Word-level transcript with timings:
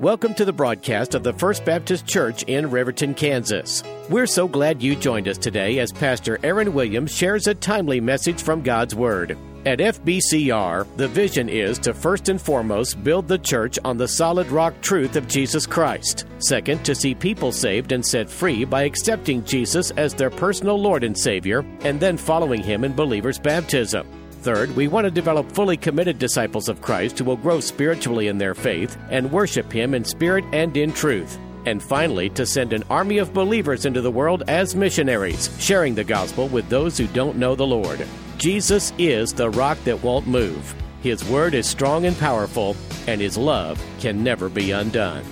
Welcome 0.00 0.32
to 0.36 0.46
the 0.46 0.52
broadcast 0.54 1.14
of 1.14 1.22
the 1.24 1.34
First 1.34 1.66
Baptist 1.66 2.06
Church 2.06 2.42
in 2.44 2.70
Riverton, 2.70 3.12
Kansas. 3.12 3.82
We're 4.08 4.26
so 4.26 4.48
glad 4.48 4.82
you 4.82 4.96
joined 4.96 5.28
us 5.28 5.36
today 5.36 5.78
as 5.78 5.92
Pastor 5.92 6.38
Aaron 6.42 6.72
Williams 6.72 7.14
shares 7.14 7.46
a 7.46 7.54
timely 7.54 8.00
message 8.00 8.42
from 8.42 8.62
God's 8.62 8.94
Word. 8.94 9.36
At 9.66 9.78
FBCR, 9.78 10.86
the 10.96 11.06
vision 11.06 11.50
is 11.50 11.78
to 11.80 11.92
first 11.92 12.30
and 12.30 12.40
foremost 12.40 13.04
build 13.04 13.28
the 13.28 13.36
church 13.36 13.78
on 13.84 13.98
the 13.98 14.08
solid 14.08 14.46
rock 14.46 14.72
truth 14.80 15.16
of 15.16 15.28
Jesus 15.28 15.66
Christ. 15.66 16.24
Second, 16.38 16.82
to 16.86 16.94
see 16.94 17.14
people 17.14 17.52
saved 17.52 17.92
and 17.92 18.04
set 18.04 18.30
free 18.30 18.64
by 18.64 18.84
accepting 18.84 19.44
Jesus 19.44 19.90
as 19.90 20.14
their 20.14 20.30
personal 20.30 20.80
Lord 20.80 21.04
and 21.04 21.16
Savior, 21.16 21.62
and 21.80 22.00
then 22.00 22.16
following 22.16 22.62
Him 22.62 22.84
in 22.84 22.94
believers' 22.94 23.38
baptism. 23.38 24.08
Third, 24.42 24.74
we 24.74 24.88
want 24.88 25.04
to 25.04 25.10
develop 25.10 25.52
fully 25.52 25.76
committed 25.76 26.18
disciples 26.18 26.70
of 26.70 26.80
Christ 26.80 27.18
who 27.18 27.24
will 27.24 27.36
grow 27.36 27.60
spiritually 27.60 28.28
in 28.28 28.38
their 28.38 28.54
faith 28.54 28.96
and 29.10 29.30
worship 29.30 29.70
Him 29.70 29.92
in 29.94 30.04
spirit 30.04 30.44
and 30.52 30.74
in 30.76 30.92
truth. 30.92 31.38
And 31.66 31.82
finally, 31.82 32.30
to 32.30 32.46
send 32.46 32.72
an 32.72 32.84
army 32.88 33.18
of 33.18 33.34
believers 33.34 33.84
into 33.84 34.00
the 34.00 34.10
world 34.10 34.44
as 34.48 34.74
missionaries, 34.74 35.50
sharing 35.58 35.94
the 35.94 36.04
gospel 36.04 36.48
with 36.48 36.68
those 36.70 36.96
who 36.96 37.06
don't 37.08 37.36
know 37.36 37.54
the 37.54 37.66
Lord. 37.66 38.06
Jesus 38.38 38.94
is 38.96 39.34
the 39.34 39.50
rock 39.50 39.76
that 39.84 40.02
won't 40.02 40.26
move. 40.26 40.74
His 41.02 41.22
word 41.28 41.52
is 41.52 41.66
strong 41.66 42.06
and 42.06 42.16
powerful, 42.18 42.76
and 43.06 43.20
His 43.20 43.36
love 43.36 43.82
can 44.00 44.24
never 44.24 44.48
be 44.48 44.70
undone. 44.70 45.22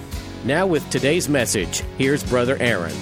Now, 0.45 0.66
with 0.66 0.88
today's 0.91 1.30
message, 1.30 1.80
here's 1.97 2.22
Brother 2.22 2.59
Aaron. 2.61 2.95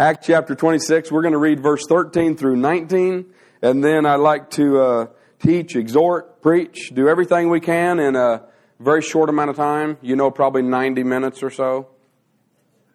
Acts 0.00 0.28
chapter 0.28 0.54
26, 0.54 1.12
we're 1.12 1.20
going 1.20 1.32
to 1.32 1.38
read 1.38 1.60
verse 1.60 1.84
13 1.86 2.34
through 2.34 2.56
19, 2.56 3.26
and 3.60 3.84
then 3.84 4.06
I'd 4.06 4.14
like 4.14 4.48
to 4.52 4.80
uh, 4.80 5.06
teach, 5.42 5.76
exhort, 5.76 6.40
preach, 6.40 6.90
do 6.94 7.06
everything 7.06 7.50
we 7.50 7.60
can 7.60 8.00
in 8.00 8.16
a 8.16 8.44
very 8.78 9.02
short 9.02 9.28
amount 9.28 9.50
of 9.50 9.56
time. 9.56 9.98
You 10.00 10.16
know, 10.16 10.30
probably 10.30 10.62
90 10.62 11.02
minutes 11.02 11.42
or 11.42 11.50
so. 11.50 11.88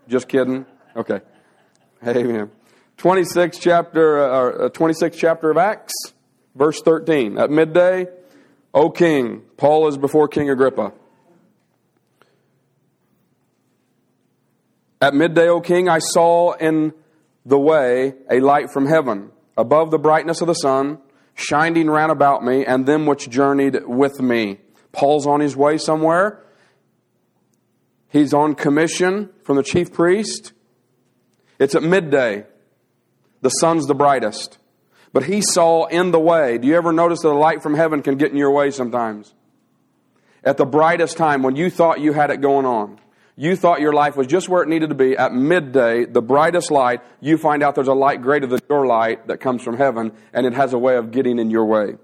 Just 0.07 0.27
kidding. 0.27 0.65
Okay. 0.95 1.21
Amen. 2.03 2.49
26 2.97 3.59
chapter, 3.59 4.63
uh, 4.63 4.69
26 4.69 5.15
chapter 5.15 5.51
of 5.51 5.57
Acts, 5.57 5.93
verse 6.55 6.81
13. 6.81 7.37
At 7.37 7.51
midday, 7.51 8.07
O 8.73 8.89
king, 8.89 9.43
Paul 9.57 9.87
is 9.89 9.97
before 9.99 10.27
King 10.27 10.49
Agrippa. 10.49 10.91
At 15.01 15.13
midday, 15.13 15.49
O 15.49 15.61
king, 15.61 15.89
I 15.89 15.99
saw 15.99 16.53
in 16.53 16.93
the 17.45 17.59
way 17.59 18.13
a 18.29 18.39
light 18.39 18.71
from 18.71 18.87
heaven, 18.87 19.31
above 19.57 19.91
the 19.91 19.99
brightness 19.99 20.41
of 20.41 20.47
the 20.47 20.53
sun, 20.53 20.99
shining 21.35 21.89
round 21.89 22.11
about 22.11 22.43
me, 22.43 22.65
and 22.65 22.85
them 22.85 23.05
which 23.05 23.29
journeyed 23.29 23.85
with 23.85 24.21
me. 24.21 24.59
Paul's 24.91 25.27
on 25.27 25.41
his 25.41 25.55
way 25.55 25.77
somewhere. 25.77 26.41
He's 28.07 28.33
on 28.33 28.55
commission 28.55 29.29
from 29.43 29.57
the 29.57 29.63
chief 29.63 29.91
priest. 29.91 30.53
It's 31.59 31.75
at 31.75 31.83
midday. 31.83 32.45
The 33.41 33.49
sun's 33.49 33.87
the 33.87 33.93
brightest. 33.93 34.57
But 35.11 35.25
he 35.25 35.41
saw 35.41 35.85
in 35.85 36.11
the 36.11 36.19
way. 36.19 36.57
Do 36.57 36.67
you 36.67 36.75
ever 36.75 36.93
notice 36.93 37.21
that 37.21 37.29
a 37.29 37.37
light 37.37 37.61
from 37.61 37.73
heaven 37.73 38.01
can 38.01 38.15
get 38.15 38.31
in 38.31 38.37
your 38.37 38.51
way 38.51 38.71
sometimes? 38.71 39.33
At 40.43 40.57
the 40.57 40.65
brightest 40.65 41.17
time 41.17 41.43
when 41.43 41.55
you 41.55 41.69
thought 41.69 41.99
you 41.99 42.13
had 42.13 42.31
it 42.31 42.39
going 42.39 42.65
on 42.65 42.99
you 43.35 43.55
thought 43.55 43.81
your 43.81 43.93
life 43.93 44.15
was 44.15 44.27
just 44.27 44.47
where 44.47 44.63
it 44.63 44.69
needed 44.69 44.89
to 44.89 44.95
be 44.95 45.17
at 45.17 45.33
midday, 45.33 46.05
the 46.05 46.21
brightest 46.21 46.71
light, 46.71 47.01
you 47.19 47.37
find 47.37 47.63
out 47.63 47.75
there's 47.75 47.87
a 47.87 47.93
light 47.93 48.21
greater 48.21 48.47
than 48.47 48.61
your 48.69 48.85
light 48.85 49.27
that 49.27 49.39
comes 49.39 49.61
from 49.61 49.77
heaven, 49.77 50.13
and 50.33 50.45
it 50.45 50.53
has 50.53 50.73
a 50.73 50.77
way 50.77 50.95
of 50.95 51.11
getting 51.11 51.37
in 51.37 51.49
your 51.49 51.65
way. 51.65 51.95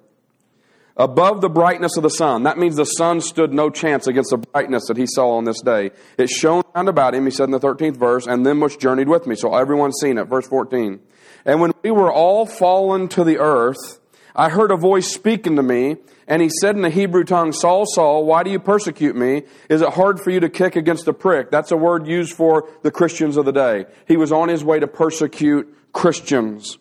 Above 0.97 1.39
the 1.39 1.49
brightness 1.49 1.95
of 1.95 2.03
the 2.03 2.09
sun, 2.09 2.43
that 2.43 2.57
means 2.57 2.75
the 2.75 2.83
sun 2.83 3.21
stood 3.21 3.53
no 3.53 3.69
chance 3.69 4.07
against 4.07 4.31
the 4.31 4.37
brightness 4.37 4.87
that 4.87 4.97
he 4.97 5.07
saw 5.07 5.37
on 5.37 5.45
this 5.45 5.61
day. 5.61 5.91
It 6.17 6.29
shone 6.29 6.63
round 6.75 6.89
about 6.89 7.15
him, 7.15 7.23
he 7.23 7.31
said 7.31 7.45
in 7.45 7.51
the 7.51 7.61
13th 7.61 7.95
verse, 7.95 8.27
and 8.27 8.45
them 8.45 8.59
which 8.59 8.77
journeyed 8.77 9.07
with 9.07 9.25
me. 9.25 9.35
So 9.35 9.55
everyone's 9.55 9.99
seen 10.01 10.17
it. 10.17 10.25
Verse 10.25 10.47
14. 10.47 10.99
And 11.45 11.61
when 11.61 11.71
we 11.81 11.91
were 11.91 12.11
all 12.11 12.45
fallen 12.45 13.07
to 13.09 13.23
the 13.23 13.39
earth, 13.39 14.00
I 14.35 14.49
heard 14.49 14.71
a 14.71 14.77
voice 14.77 15.13
speaking 15.13 15.55
to 15.57 15.63
me, 15.63 15.97
and 16.27 16.41
he 16.41 16.49
said 16.61 16.75
in 16.75 16.81
the 16.81 16.89
Hebrew 16.89 17.23
tongue, 17.23 17.51
Saul, 17.51 17.85
Saul, 17.85 18.25
why 18.25 18.43
do 18.43 18.49
you 18.49 18.59
persecute 18.59 19.15
me? 19.15 19.43
Is 19.69 19.81
it 19.81 19.89
hard 19.89 20.19
for 20.19 20.31
you 20.31 20.39
to 20.39 20.49
kick 20.49 20.75
against 20.75 21.07
a 21.07 21.13
prick? 21.13 21.51
That's 21.51 21.71
a 21.71 21.77
word 21.77 22.07
used 22.07 22.33
for 22.33 22.69
the 22.83 22.91
Christians 22.91 23.37
of 23.37 23.45
the 23.45 23.51
day. 23.51 23.85
He 24.07 24.17
was 24.17 24.31
on 24.31 24.49
his 24.49 24.63
way 24.63 24.79
to 24.79 24.87
persecute 24.87 25.75
Christians. 25.93 26.77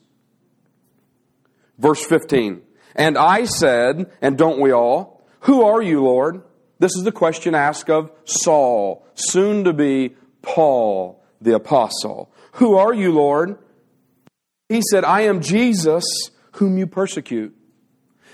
Verse 1.78 2.04
15. 2.04 2.62
And 2.94 3.16
I 3.16 3.44
said, 3.44 4.10
and 4.20 4.36
don't 4.36 4.60
we 4.60 4.72
all, 4.72 5.26
Who 5.40 5.62
are 5.62 5.82
you, 5.82 6.02
Lord? 6.02 6.42
This 6.78 6.96
is 6.96 7.04
the 7.04 7.12
question 7.12 7.54
asked 7.54 7.90
of 7.90 8.10
Saul, 8.24 9.06
soon 9.14 9.64
to 9.64 9.72
be 9.72 10.16
Paul 10.42 11.22
the 11.40 11.54
Apostle. 11.54 12.32
Who 12.54 12.76
are 12.76 12.92
you, 12.92 13.12
Lord? 13.12 13.58
He 14.68 14.82
said, 14.90 15.04
I 15.04 15.22
am 15.22 15.40
Jesus 15.40 16.04
whom 16.52 16.78
you 16.78 16.86
persecute. 16.86 17.54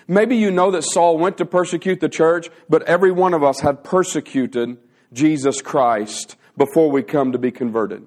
Maybe 0.09 0.37
you 0.37 0.51
know 0.51 0.71
that 0.71 0.83
Saul 0.83 1.19
went 1.19 1.39
to 1.39 1.45
persecute 1.45 2.01
the 2.01 2.09
church, 2.09 2.49
but 2.69 2.83
every 2.85 3.11
one 3.11 3.35
of 3.35 3.43
us 3.43 3.61
had 3.61 3.83
persecuted 3.83 4.79
Jesus 5.13 5.61
Christ 5.61 6.37
before 6.57 6.91
we 6.91 7.03
come 7.03 7.33
to 7.33 7.39
be 7.39 7.51
converted. 7.51 8.05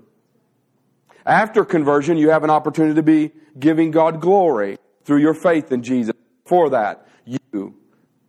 After 1.25 1.65
conversion, 1.65 2.17
you 2.17 2.29
have 2.29 2.43
an 2.43 2.49
opportunity 2.49 2.95
to 2.95 3.03
be 3.03 3.31
giving 3.59 3.91
God 3.91 4.21
glory 4.21 4.77
through 5.03 5.19
your 5.19 5.33
faith 5.33 5.71
in 5.71 5.83
Jesus. 5.83 6.13
For 6.45 6.69
that, 6.69 7.07
you 7.25 7.75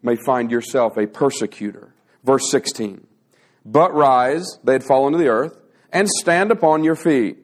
may 0.03 0.17
find 0.17 0.51
yourself 0.51 0.97
a 0.97 1.07
persecutor. 1.07 1.95
Verse 2.25 2.51
16. 2.51 3.07
But 3.65 3.95
rise, 3.95 4.59
they 4.65 4.73
had 4.73 4.85
fallen 4.85 5.13
to 5.13 5.19
the 5.19 5.29
earth, 5.29 5.57
and 5.93 6.09
stand 6.09 6.51
upon 6.51 6.85
your 6.85 6.97
feet. 6.97 7.39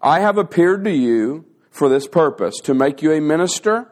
I 0.00 0.20
have 0.20 0.38
appeared 0.38 0.84
to 0.84 0.90
you 0.90 1.44
for 1.72 1.88
this 1.88 2.06
purpose, 2.06 2.60
to 2.62 2.74
make 2.74 3.02
you 3.02 3.12
a 3.12 3.20
minister 3.20 3.90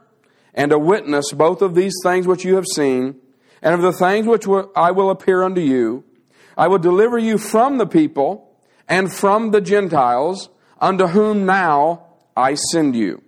and 0.54 0.70
a 0.70 0.78
witness 0.78 1.32
both 1.32 1.62
of 1.62 1.74
these 1.74 1.94
things 2.04 2.26
which 2.28 2.44
you 2.44 2.54
have 2.54 2.66
seen, 2.76 3.16
and 3.62 3.74
of 3.74 3.82
the 3.82 3.92
things 3.92 4.26
which 4.26 4.46
I 4.76 4.92
will 4.92 5.10
appear 5.10 5.42
unto 5.42 5.60
you. 5.60 6.04
I 6.56 6.68
will 6.68 6.78
deliver 6.78 7.18
you 7.18 7.38
from 7.38 7.78
the 7.78 7.86
people 7.86 8.56
and 8.88 9.12
from 9.12 9.50
the 9.50 9.60
Gentiles, 9.60 10.50
unto 10.80 11.08
whom 11.08 11.46
now 11.46 12.06
I 12.36 12.54
send 12.54 12.94
you, 12.94 13.22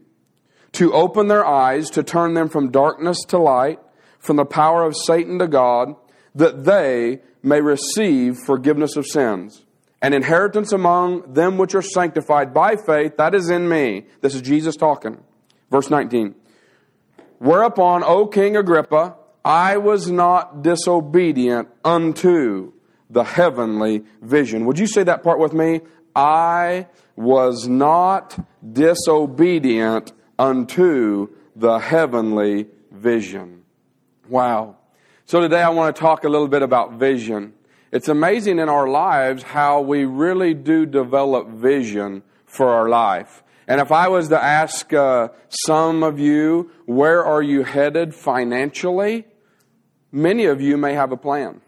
to 0.73 0.93
open 0.93 1.29
their 1.29 1.45
eyes, 1.45 1.91
to 1.91 2.03
turn 2.03 2.35
them 2.35 2.49
from 2.49 2.71
darkness 2.71 3.19
to 3.29 3.39
light, 3.39 3.79
from 4.19 4.37
the 4.37 4.45
power 4.45 4.85
of 4.85 4.97
Satan 4.97 5.39
to 5.39 5.49
God, 5.49 5.95
that 6.35 6.65
they 6.65 7.21
may 7.43 7.61
receive 7.61 8.39
forgiveness 8.39 8.97
of 8.97 9.07
sins. 9.07 9.65
An 10.03 10.13
inheritance 10.13 10.73
among 10.73 11.33
them 11.33 11.57
which 11.57 11.77
are 11.77 11.83
sanctified 11.83 12.53
by 12.53 12.75
faith, 12.75 13.17
that 13.17 13.35
is 13.37 13.49
in 13.49 13.69
me. 13.69 14.07
This 14.21 14.35
is 14.35 14.43
Jesus 14.43 14.75
talking. 14.75 15.23
Verse 15.71 15.89
19. 15.89 16.35
Whereupon, 17.39 18.03
O 18.03 18.27
King 18.27 18.57
Agrippa, 18.57 19.15
I 19.45 19.77
was 19.77 20.11
not 20.11 20.63
disobedient 20.63 21.69
unto 21.85 22.73
the 23.09 23.25
heavenly 23.25 24.05
vision. 24.21 24.65
Would 24.67 24.79
you 24.79 24.87
say 24.87 25.05
that 25.05 25.23
part 25.23 25.39
with 25.39 25.53
me? 25.53 25.81
I 26.15 26.87
was 27.17 27.69
not 27.69 28.39
disobedient 28.73 30.13
unto 30.39 31.29
the 31.55 31.79
heavenly 31.79 32.67
vision. 32.91 33.63
Wow. 34.29 34.77
So 35.27 35.41
today 35.41 35.63
I 35.63 35.69
want 35.71 35.95
to 35.95 36.01
talk 36.01 36.25
a 36.25 36.29
little 36.29 36.49
bit 36.49 36.63
about 36.63 36.95
vision. 36.95 37.55
It's 37.93 38.09
amazing 38.09 38.59
in 38.59 38.71
our 38.71 38.89
lives 38.89 39.43
how 39.43 39.83
we 39.83 40.07
really 40.07 40.55
do 40.55 40.87
develop 40.87 41.49
vision 41.49 42.23
for 42.47 42.71
our 42.71 42.89
life. 42.89 43.43
And 43.69 43.83
if 43.83 43.93
I 43.93 44.09
was 44.09 44.29
to 44.31 44.43
ask 44.43 44.91
uh, 44.95 45.29
some 45.49 46.03
of 46.03 46.19
you, 46.19 46.71
where 46.87 47.23
are 47.23 47.43
you 47.43 47.65
headed 47.65 48.15
financially? 48.15 49.27
Many 50.11 50.47
of 50.47 50.63
you 50.63 50.79
may 50.79 50.95
have 50.95 51.13
a 51.13 51.19
plan. 51.19 51.61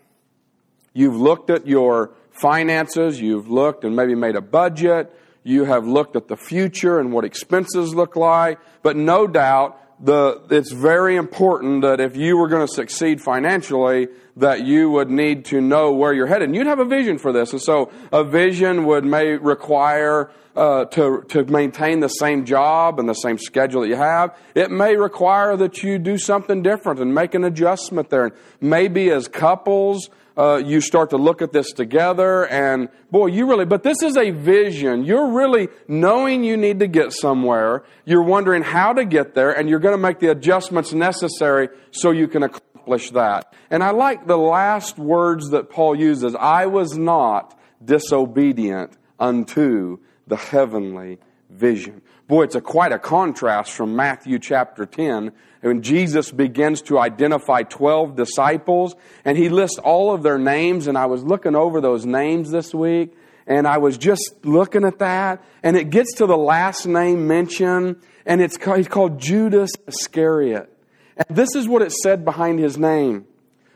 You've 0.95 1.17
looked 1.17 1.51
at 1.51 1.67
your 1.67 2.15
finances, 2.31 3.21
you've 3.21 3.51
looked 3.51 3.85
and 3.85 3.95
maybe 3.95 4.15
made 4.15 4.35
a 4.35 4.41
budget, 4.41 5.15
you 5.43 5.65
have 5.65 5.87
looked 5.87 6.17
at 6.17 6.29
the 6.29 6.37
future 6.37 6.99
and 6.99 7.13
what 7.13 7.27
expenses 7.27 7.95
look 7.95 8.17
like, 8.17 8.59
but 8.83 8.97
no 8.97 9.27
doubt 9.27 9.79
the, 10.01 10.43
it's 10.51 10.73
very 10.73 11.17
important 11.17 11.83
that 11.83 12.01
if 12.01 12.17
you 12.17 12.37
were 12.37 12.49
going 12.49 12.67
to 12.67 12.73
succeed 12.73 13.21
financially, 13.21 14.09
that 14.37 14.65
you 14.65 14.91
would 14.91 15.11
need 15.11 15.45
to 15.47 15.61
know 15.61 15.93
where 15.93 16.13
you're 16.13 16.27
headed. 16.27 16.49
And 16.49 16.57
you'd 16.57 16.67
have 16.67 16.81
a 16.81 16.85
vision 16.85 17.19
for 17.19 17.33
this. 17.33 17.53
And 17.53 17.63
so 17.63 17.93
a 18.13 18.25
vision 18.25 18.85
would 18.87 19.05
may 19.05 19.37
require 19.37 20.31
uh, 20.57 20.85
to, 20.87 21.25
to 21.29 21.45
maintain 21.45 22.01
the 22.01 22.09
same 22.09 22.45
job 22.45 22.99
and 22.99 23.09
the 23.09 23.15
same 23.15 23.39
schedule 23.39 23.83
that 23.83 23.89
you 23.89 23.97
have. 23.97 24.37
It 24.55 24.71
may 24.71 24.97
require 24.97 25.57
that 25.57 25.83
you 25.83 25.99
do 25.99 26.19
something 26.19 26.63
different 26.63 27.01
and 27.01 27.15
make 27.15 27.35
an 27.35 27.45
adjustment 27.45 28.11
there. 28.11 28.27
And 28.27 28.35
maybe 28.61 29.11
as 29.11 29.29
couples, 29.29 30.11
uh, 30.37 30.61
you 30.65 30.81
start 30.81 31.11
to 31.11 31.17
look 31.17 31.43
at 31.43 31.53
this 31.53 31.71
together, 31.73 32.47
and 32.47 32.89
boy, 33.11 33.27
you 33.27 33.47
really, 33.47 33.65
but 33.65 33.83
this 33.83 34.03
is 34.03 34.17
a 34.17 34.31
vision. 34.31 35.05
You're 35.05 35.31
really 35.31 35.69
knowing 35.87 36.43
you 36.43 36.57
need 36.57 36.81
to 36.81 36.89
get 36.89 37.13
somewhere. 37.13 37.85
You're 38.05 38.23
wondering 38.23 38.63
how 38.63 38.93
to 38.93 39.05
get 39.05 39.35
there, 39.35 39.53
and 39.53 39.69
you're 39.69 39.79
going 39.79 39.95
to 39.95 40.03
make 40.03 40.19
the 40.19 40.31
adjustments 40.31 40.93
necessary 40.93 41.69
so 41.93 42.11
you 42.11 42.27
can 42.27 42.43
accomplish 42.43 43.11
that. 43.11 43.55
And 43.71 43.85
I 43.85 43.91
like 43.91 44.27
the 44.27 44.37
last 44.39 44.99
words 44.99 45.51
that 45.51 45.71
Paul 45.71 45.95
uses 45.95 46.35
I 46.35 46.67
was 46.67 46.99
not 46.99 47.59
disobedient 47.85 48.97
unto 49.21 49.99
the 50.27 50.37
heavenly 50.37 51.19
vision. 51.51 52.03
Boy, 52.27 52.45
it's 52.45 52.55
a 52.55 52.61
quite 52.61 52.93
a 52.93 52.99
contrast 52.99 53.73
from 53.73 53.95
Matthew 53.95 54.39
chapter 54.39 54.87
10 54.87 55.33
when 55.65 55.81
Jesus 55.81 56.31
begins 56.31 56.83
to 56.83 56.99
identify 56.99 57.63
12 57.63 58.17
disciples 58.17 58.95
and 59.25 59.39
he 59.39 59.49
lists 59.49 59.79
all 59.79 60.13
of 60.13 60.23
their 60.23 60.39
names 60.39 60.87
and 60.87 60.99
I 60.99 61.07
was 61.07 61.25
looking 61.25 61.57
over 61.57 61.81
those 61.81 62.05
names 62.05 62.51
this 62.51 62.75
week 62.75 63.17
and 63.47 63.67
I 63.67 63.79
was 63.79 63.97
just 63.97 64.35
looking 64.45 64.85
at 64.85 64.99
that 64.99 65.43
and 65.63 65.75
it 65.77 65.89
gets 65.89 66.15
to 66.17 66.27
the 66.27 66.37
last 66.37 66.87
name 66.87 67.27
mentioned 67.27 67.97
and 68.27 68.43
it's 68.43 68.59
called, 68.59 68.77
he's 68.77 68.89
called 68.89 69.19
Judas 69.19 69.71
Iscariot. 69.87 70.71
And 71.17 71.37
this 71.37 71.55
is 71.55 71.67
what 71.67 71.81
it 71.81 71.93
said 71.93 72.27
behind 72.27 72.59
his 72.59 72.77
name, 72.77 73.27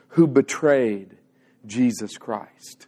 who 0.08 0.26
betrayed 0.26 1.17
Jesus 1.64 2.19
Christ. 2.19 2.87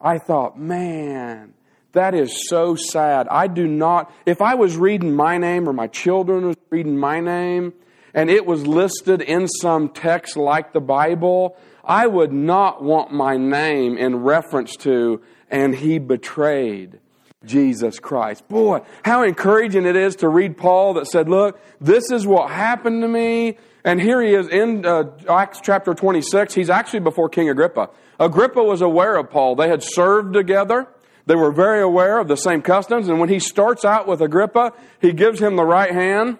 I 0.00 0.18
thought, 0.18 0.56
man, 0.56 1.54
that 1.96 2.14
is 2.14 2.48
so 2.48 2.76
sad. 2.76 3.26
I 3.28 3.46
do 3.46 3.66
not, 3.66 4.12
if 4.24 4.40
I 4.40 4.54
was 4.54 4.76
reading 4.76 5.14
my 5.14 5.38
name 5.38 5.68
or 5.68 5.72
my 5.72 5.86
children 5.86 6.46
was 6.46 6.56
reading 6.70 6.96
my 6.96 7.20
name 7.20 7.72
and 8.14 8.30
it 8.30 8.46
was 8.46 8.66
listed 8.66 9.20
in 9.20 9.48
some 9.48 9.88
text 9.88 10.36
like 10.36 10.72
the 10.72 10.80
Bible, 10.80 11.56
I 11.84 12.06
would 12.06 12.32
not 12.32 12.82
want 12.82 13.12
my 13.12 13.36
name 13.36 13.96
in 13.96 14.16
reference 14.16 14.76
to, 14.78 15.22
and 15.50 15.74
he 15.74 15.98
betrayed 15.98 16.98
Jesus 17.44 17.98
Christ. 17.98 18.48
Boy, 18.48 18.80
how 19.04 19.22
encouraging 19.22 19.86
it 19.86 19.96
is 19.96 20.16
to 20.16 20.28
read 20.28 20.56
Paul 20.56 20.94
that 20.94 21.06
said, 21.06 21.28
Look, 21.28 21.60
this 21.80 22.10
is 22.10 22.26
what 22.26 22.50
happened 22.50 23.02
to 23.02 23.08
me. 23.08 23.58
And 23.84 24.00
here 24.00 24.20
he 24.20 24.34
is 24.34 24.48
in 24.48 24.84
uh, 24.84 25.04
Acts 25.30 25.60
chapter 25.62 25.94
26. 25.94 26.54
He's 26.54 26.70
actually 26.70 27.00
before 27.00 27.28
King 27.28 27.48
Agrippa. 27.48 27.90
Agrippa 28.18 28.62
was 28.62 28.80
aware 28.80 29.16
of 29.16 29.30
Paul. 29.30 29.54
They 29.54 29.68
had 29.68 29.82
served 29.82 30.34
together. 30.34 30.88
They 31.26 31.34
were 31.34 31.50
very 31.50 31.82
aware 31.82 32.18
of 32.18 32.28
the 32.28 32.36
same 32.36 32.62
customs. 32.62 33.08
And 33.08 33.18
when 33.18 33.28
he 33.28 33.40
starts 33.40 33.84
out 33.84 34.06
with 34.06 34.22
Agrippa, 34.22 34.72
he 35.00 35.12
gives 35.12 35.40
him 35.40 35.56
the 35.56 35.64
right 35.64 35.90
hand. 35.90 36.38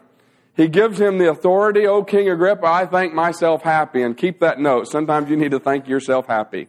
He 0.56 0.68
gives 0.68 1.00
him 1.00 1.18
the 1.18 1.28
authority. 1.28 1.86
O 1.86 2.04
King 2.04 2.30
Agrippa, 2.30 2.66
I 2.66 2.86
thank 2.86 3.12
myself 3.12 3.62
happy. 3.62 4.02
And 4.02 4.16
keep 4.16 4.40
that 4.40 4.60
note. 4.60 4.88
Sometimes 4.88 5.28
you 5.28 5.36
need 5.36 5.50
to 5.50 5.58
thank 5.58 5.88
yourself 5.88 6.26
happy. 6.26 6.68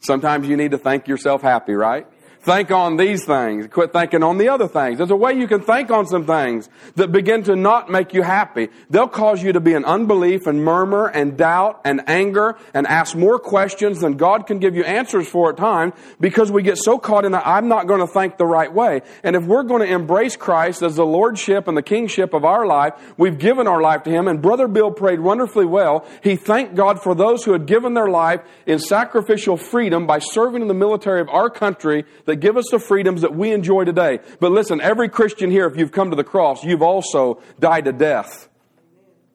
Sometimes 0.00 0.46
you 0.48 0.56
need 0.56 0.72
to 0.72 0.78
thank 0.78 1.08
yourself 1.08 1.40
happy, 1.40 1.72
right? 1.72 2.06
Think 2.44 2.70
on 2.70 2.98
these 2.98 3.24
things. 3.24 3.68
Quit 3.68 3.94
thinking 3.94 4.22
on 4.22 4.36
the 4.36 4.50
other 4.50 4.68
things. 4.68 4.98
There's 4.98 5.10
a 5.10 5.16
way 5.16 5.32
you 5.32 5.48
can 5.48 5.62
think 5.62 5.90
on 5.90 6.06
some 6.06 6.26
things 6.26 6.68
that 6.96 7.10
begin 7.10 7.42
to 7.44 7.56
not 7.56 7.88
make 7.88 8.12
you 8.12 8.20
happy. 8.20 8.68
They'll 8.90 9.08
cause 9.08 9.42
you 9.42 9.54
to 9.54 9.60
be 9.60 9.72
in 9.72 9.82
unbelief 9.86 10.46
and 10.46 10.62
murmur 10.62 11.06
and 11.06 11.38
doubt 11.38 11.80
and 11.86 12.02
anger 12.06 12.58
and 12.74 12.86
ask 12.86 13.16
more 13.16 13.38
questions 13.38 14.00
than 14.00 14.18
God 14.18 14.46
can 14.46 14.58
give 14.58 14.74
you 14.74 14.84
answers 14.84 15.26
for 15.26 15.50
at 15.50 15.56
times 15.56 15.94
because 16.20 16.52
we 16.52 16.62
get 16.62 16.76
so 16.76 16.98
caught 16.98 17.24
in 17.24 17.32
that 17.32 17.46
I'm 17.46 17.68
not 17.68 17.86
going 17.86 18.00
to 18.00 18.06
think 18.06 18.36
the 18.36 18.44
right 18.44 18.72
way. 18.72 19.00
And 19.22 19.36
if 19.36 19.44
we're 19.46 19.62
going 19.62 19.80
to 19.80 19.90
embrace 19.90 20.36
Christ 20.36 20.82
as 20.82 20.96
the 20.96 21.06
Lordship 21.06 21.66
and 21.66 21.74
the 21.74 21.82
Kingship 21.82 22.34
of 22.34 22.44
our 22.44 22.66
life, 22.66 22.92
we've 23.16 23.38
given 23.38 23.66
our 23.66 23.80
life 23.80 24.02
to 24.02 24.10
Him. 24.10 24.28
And 24.28 24.42
Brother 24.42 24.68
Bill 24.68 24.90
prayed 24.90 25.20
wonderfully 25.20 25.64
well. 25.64 26.06
He 26.22 26.36
thanked 26.36 26.74
God 26.74 27.02
for 27.02 27.14
those 27.14 27.44
who 27.44 27.52
had 27.52 27.64
given 27.64 27.94
their 27.94 28.10
life 28.10 28.42
in 28.66 28.78
sacrificial 28.78 29.56
freedom 29.56 30.06
by 30.06 30.18
serving 30.18 30.60
in 30.60 30.68
the 30.68 30.74
military 30.74 31.22
of 31.22 31.30
our 31.30 31.48
country 31.48 32.04
that 32.26 32.33
that 32.34 32.40
give 32.40 32.56
us 32.56 32.66
the 32.70 32.80
freedoms 32.80 33.22
that 33.22 33.34
we 33.34 33.52
enjoy 33.52 33.84
today. 33.84 34.18
But 34.40 34.50
listen, 34.50 34.80
every 34.80 35.08
Christian 35.08 35.50
here, 35.50 35.66
if 35.66 35.76
you've 35.76 35.92
come 35.92 36.10
to 36.10 36.16
the 36.16 36.24
cross, 36.24 36.64
you've 36.64 36.82
also 36.82 37.40
died 37.60 37.84
to 37.84 37.92
death. 37.92 38.48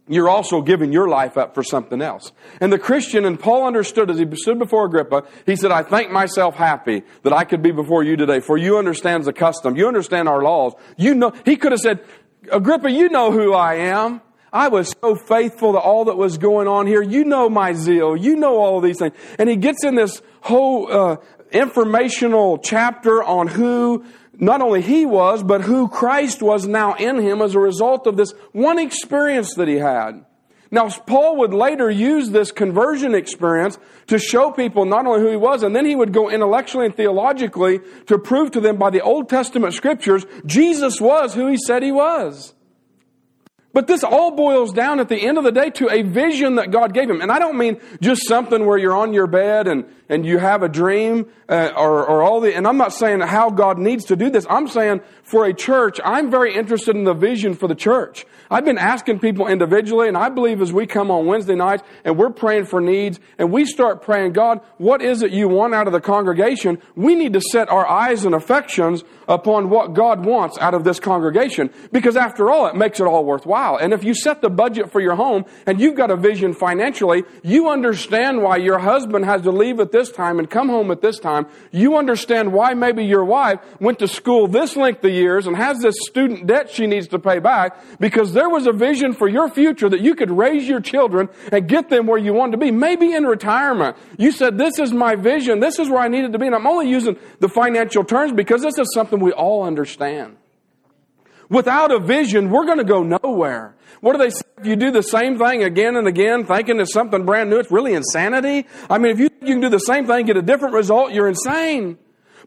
You're 0.08 0.28
also 0.28 0.62
giving 0.62 0.92
your 0.92 1.08
life 1.08 1.38
up 1.38 1.56
for 1.56 1.64
something 1.64 2.02
else. 2.02 2.32
And 2.60 2.74
the 2.74 2.80
Christian, 2.80 3.26
and 3.26 3.40
Paul 3.40 3.68
understood 3.68 4.10
as 4.10 4.18
he 4.18 4.26
stood 4.36 4.60
before 4.60 4.86
Agrippa, 4.86 5.24
he 5.46 5.56
said, 5.56 5.72
I 5.72 5.84
think 5.84 6.12
myself 6.12 6.56
happy 6.56 7.04
that 7.24 7.32
I 7.32 7.46
could 7.46 7.62
be 7.62 7.72
before 7.72 8.04
you 8.04 8.18
today, 8.18 8.40
for 8.40 8.58
you 8.58 8.78
understand 8.78 9.24
the 9.24 9.34
custom. 9.34 9.78
You 9.78 9.88
understand 9.88 10.28
our 10.28 10.42
laws. 10.42 10.74
You 10.98 11.16
know, 11.16 11.32
he 11.46 11.56
could 11.56 11.72
have 11.72 11.80
said, 11.80 12.04
Agrippa, 12.52 12.90
you 12.90 13.10
know 13.10 13.32
who 13.32 13.54
I 13.54 13.76
am. 13.76 14.22
I 14.52 14.70
was 14.70 14.94
so 15.00 15.16
faithful 15.16 15.74
to 15.74 15.80
all 15.80 16.06
that 16.06 16.18
was 16.18 16.40
going 16.40 16.68
on 16.68 16.88
here. 16.88 17.04
You 17.04 17.24
know 17.24 17.48
my 17.48 17.74
zeal. 17.74 18.18
You 18.18 18.36
know 18.36 18.58
all 18.58 18.82
these 18.82 18.98
things. 18.98 19.14
And 19.38 19.48
he 19.48 19.56
gets 19.56 19.84
in 19.84 19.94
this 19.94 20.24
whole 20.42 20.92
uh, 20.92 21.18
informational 21.52 22.58
chapter 22.58 23.24
on 23.24 23.48
who 23.48 24.06
not 24.38 24.62
only 24.62 24.82
he 24.82 25.06
was, 25.06 25.44
but 25.44 25.62
who 25.62 25.90
Christ 25.90 26.42
was 26.42 26.66
now 26.66 26.94
in 26.96 27.20
him 27.20 27.42
as 27.42 27.56
a 27.56 27.60
result 27.60 28.08
of 28.08 28.16
this 28.16 28.32
one 28.52 28.80
experience 28.80 29.54
that 29.56 29.68
he 29.68 29.76
had. 29.76 30.26
Now, 30.72 30.88
Paul 30.90 31.38
would 31.38 31.54
later 31.54 31.90
use 31.90 32.30
this 32.30 32.52
conversion 32.52 33.16
experience 33.16 33.80
to 34.08 34.20
show 34.20 34.52
people 34.52 34.86
not 34.86 35.08
only 35.08 35.22
who 35.22 35.30
he 35.30 35.36
was, 35.36 35.64
and 35.64 35.76
then 35.76 35.86
he 35.86 35.96
would 35.96 36.14
go 36.14 36.30
intellectually 36.30 36.86
and 36.86 36.96
theologically 36.96 37.80
to 38.06 38.20
prove 38.20 38.52
to 38.52 38.62
them 38.62 38.78
by 38.78 38.92
the 38.92 39.02
Old 39.02 39.30
Testament 39.30 39.74
scriptures 39.74 40.26
Jesus 40.46 41.02
was 41.02 41.34
who 41.34 41.48
he 41.48 41.58
said 41.58 41.82
he 41.82 41.92
was. 41.92 42.54
But 43.72 43.86
this 43.86 44.04
all 44.04 44.32
boils 44.32 44.74
down 44.74 45.00
at 45.00 45.10
the 45.10 45.18
end 45.18 45.38
of 45.38 45.44
the 45.44 45.52
day 45.52 45.70
to 45.72 45.90
a 45.90 46.02
vision 46.02 46.56
that 46.56 46.72
God 46.72 46.94
gave 46.94 47.08
him. 47.08 47.22
And 47.22 47.32
I 47.32 47.38
don't 47.38 47.58
mean 47.58 47.80
just 48.02 48.28
something 48.28 48.66
where 48.66 48.80
you're 48.80 48.96
on 48.96 49.14
your 49.14 49.28
bed 49.28 49.68
and, 49.68 49.86
and 50.10 50.26
you 50.26 50.40
have 50.40 50.64
a 50.64 50.70
dream 50.70 51.28
uh, 51.48 51.72
or, 51.78 52.04
or 52.08 52.24
all 52.24 52.42
the, 52.42 52.56
and 52.56 52.68
I'm 52.68 52.78
not 52.78 52.94
saying 52.94 53.22
how 53.22 53.52
God 53.52 53.78
needs 53.78 54.06
to 54.06 54.16
do 54.16 54.32
this. 54.32 54.48
I'm 54.50 54.68
saying 54.68 55.02
for 55.22 55.46
a 55.46 55.54
church, 55.54 56.00
I'm 56.04 56.32
very 56.32 56.56
interested 56.56 56.96
in 56.96 57.04
the 57.04 57.14
vision 57.14 57.54
for 57.54 57.68
the 57.68 57.76
church. 57.76 58.26
I've 58.52 58.66
been 58.66 58.80
asking 58.80 59.20
people 59.20 59.48
individually, 59.48 60.08
and 60.08 60.18
I 60.18 60.30
believe 60.30 60.60
as 60.60 60.74
we 60.74 60.88
come 60.88 61.12
on 61.12 61.28
Wednesday 61.28 61.54
nights 61.54 61.84
and 62.04 62.18
we're 62.18 62.32
praying 62.32 62.66
for 62.66 62.82
needs 62.82 63.20
and 63.38 63.52
we 63.52 63.64
start 63.64 64.02
praying, 64.02 64.34
God, 64.34 64.62
what 64.78 65.04
is 65.04 65.22
it 65.22 65.32
you 65.32 65.48
want 65.48 65.76
out 65.76 65.86
of 65.86 65.94
the 65.94 66.02
congregation? 66.02 66.82
We 66.96 67.14
need 67.14 67.34
to 67.34 67.42
set 67.42 67.70
our 67.70 67.88
eyes 67.88 68.26
and 68.26 68.34
affections 68.34 69.04
upon 69.28 69.70
what 69.70 69.94
God 69.94 70.26
wants 70.26 70.58
out 70.58 70.74
of 70.74 70.84
this 70.84 71.00
congregation 71.00 71.70
because 71.92 72.18
after 72.18 72.50
all, 72.50 72.66
it 72.66 72.76
makes 72.76 73.00
it 73.00 73.04
all 73.04 73.24
worthwhile. 73.24 73.78
And 73.78 73.94
if 73.94 74.04
you 74.04 74.16
set 74.16 74.42
the 74.42 74.50
budget 74.50 74.92
for 74.92 75.00
your 75.00 75.16
home 75.16 75.46
and 75.68 75.80
you've 75.80 75.96
got 75.96 76.10
a 76.10 76.18
vision 76.18 76.54
financially, 76.54 77.24
you 77.44 77.70
understand 77.70 78.42
why 78.42 78.58
your 78.58 78.80
husband 78.80 79.26
has 79.26 79.44
to 79.44 79.52
leave 79.52 79.80
at 79.80 79.92
this 79.92 80.12
time 80.12 80.40
and 80.40 80.50
come 80.50 80.70
home 80.70 80.90
at 80.90 81.02
this 81.02 81.20
time. 81.20 81.46
You 81.72 81.98
understand 81.98 82.52
why 82.52 82.74
maybe 82.74 83.06
your 83.06 83.24
wife 83.24 83.60
went 83.80 84.00
to 84.00 84.08
school 84.08 84.48
this 84.48 84.76
length 84.76 85.04
of 85.06 85.12
years 85.12 85.46
and 85.46 85.56
has 85.56 85.80
this 85.80 85.96
student 86.08 86.48
debt 86.48 86.72
she 86.72 86.88
needs 86.88 87.08
to 87.10 87.20
pay 87.20 87.38
back 87.38 88.00
because 88.00 88.34
there 88.40 88.48
was 88.48 88.68
a 88.68 88.72
vision 88.72 89.12
for 89.12 89.28
your 89.28 89.50
future 89.50 89.90
that 89.90 90.00
you 90.00 90.16
could 90.16 90.32
raise 90.32 90.66
your 90.66 90.80
children 90.80 91.28
and 91.52 91.68
get 91.68 91.90
them 91.90 92.08
where 92.08 92.18
you 92.18 92.34
want 92.34 92.54
to 92.54 92.58
be, 92.58 92.72
maybe 92.72 93.12
in 93.12 93.26
retirement. 93.26 93.98
You 94.18 94.32
said, 94.32 94.58
This 94.58 94.80
is 94.80 94.94
my 94.94 95.16
vision. 95.16 95.60
This 95.60 95.78
is 95.78 95.90
where 95.90 96.00
I 96.00 96.08
needed 96.08 96.32
to 96.32 96.40
be. 96.40 96.46
And 96.46 96.56
I'm 96.56 96.66
only 96.66 96.90
using 96.90 97.18
the 97.42 97.50
financial 97.50 98.06
terms 98.06 98.32
because 98.32 98.62
this 98.62 98.78
is 98.78 98.94
something 98.94 99.20
we 99.20 99.34
all 99.34 99.64
understand. 99.64 100.38
Without 101.50 101.92
a 101.92 102.00
vision, 102.00 102.50
we're 102.50 102.66
going 102.66 102.78
to 102.78 102.86
go 102.86 103.04
nowhere. 103.04 103.76
What 104.00 104.14
do 104.14 104.20
they 104.20 104.30
say? 104.30 104.44
If 104.60 104.68
you 104.68 104.78
do 104.78 104.92
the 104.92 105.04
same 105.04 105.38
thing 105.38 105.64
again 105.64 105.98
and 105.98 106.08
again, 106.08 106.46
thinking 106.46 106.80
it's 106.80 106.94
something 106.94 107.26
brand 107.26 107.50
new, 107.50 107.58
it's 107.58 107.72
really 107.72 107.94
insanity. 107.94 108.68
I 108.90 109.00
mean, 109.00 109.12
if 109.12 109.20
you, 109.20 109.30
you 109.42 109.56
can 109.56 109.60
do 109.60 109.70
the 109.70 109.80
same 109.80 110.08
thing, 110.08 110.28
get 110.28 110.38
a 110.38 110.42
different 110.42 110.76
result, 110.76 111.12
you're 111.12 111.28
insane. 111.28 111.98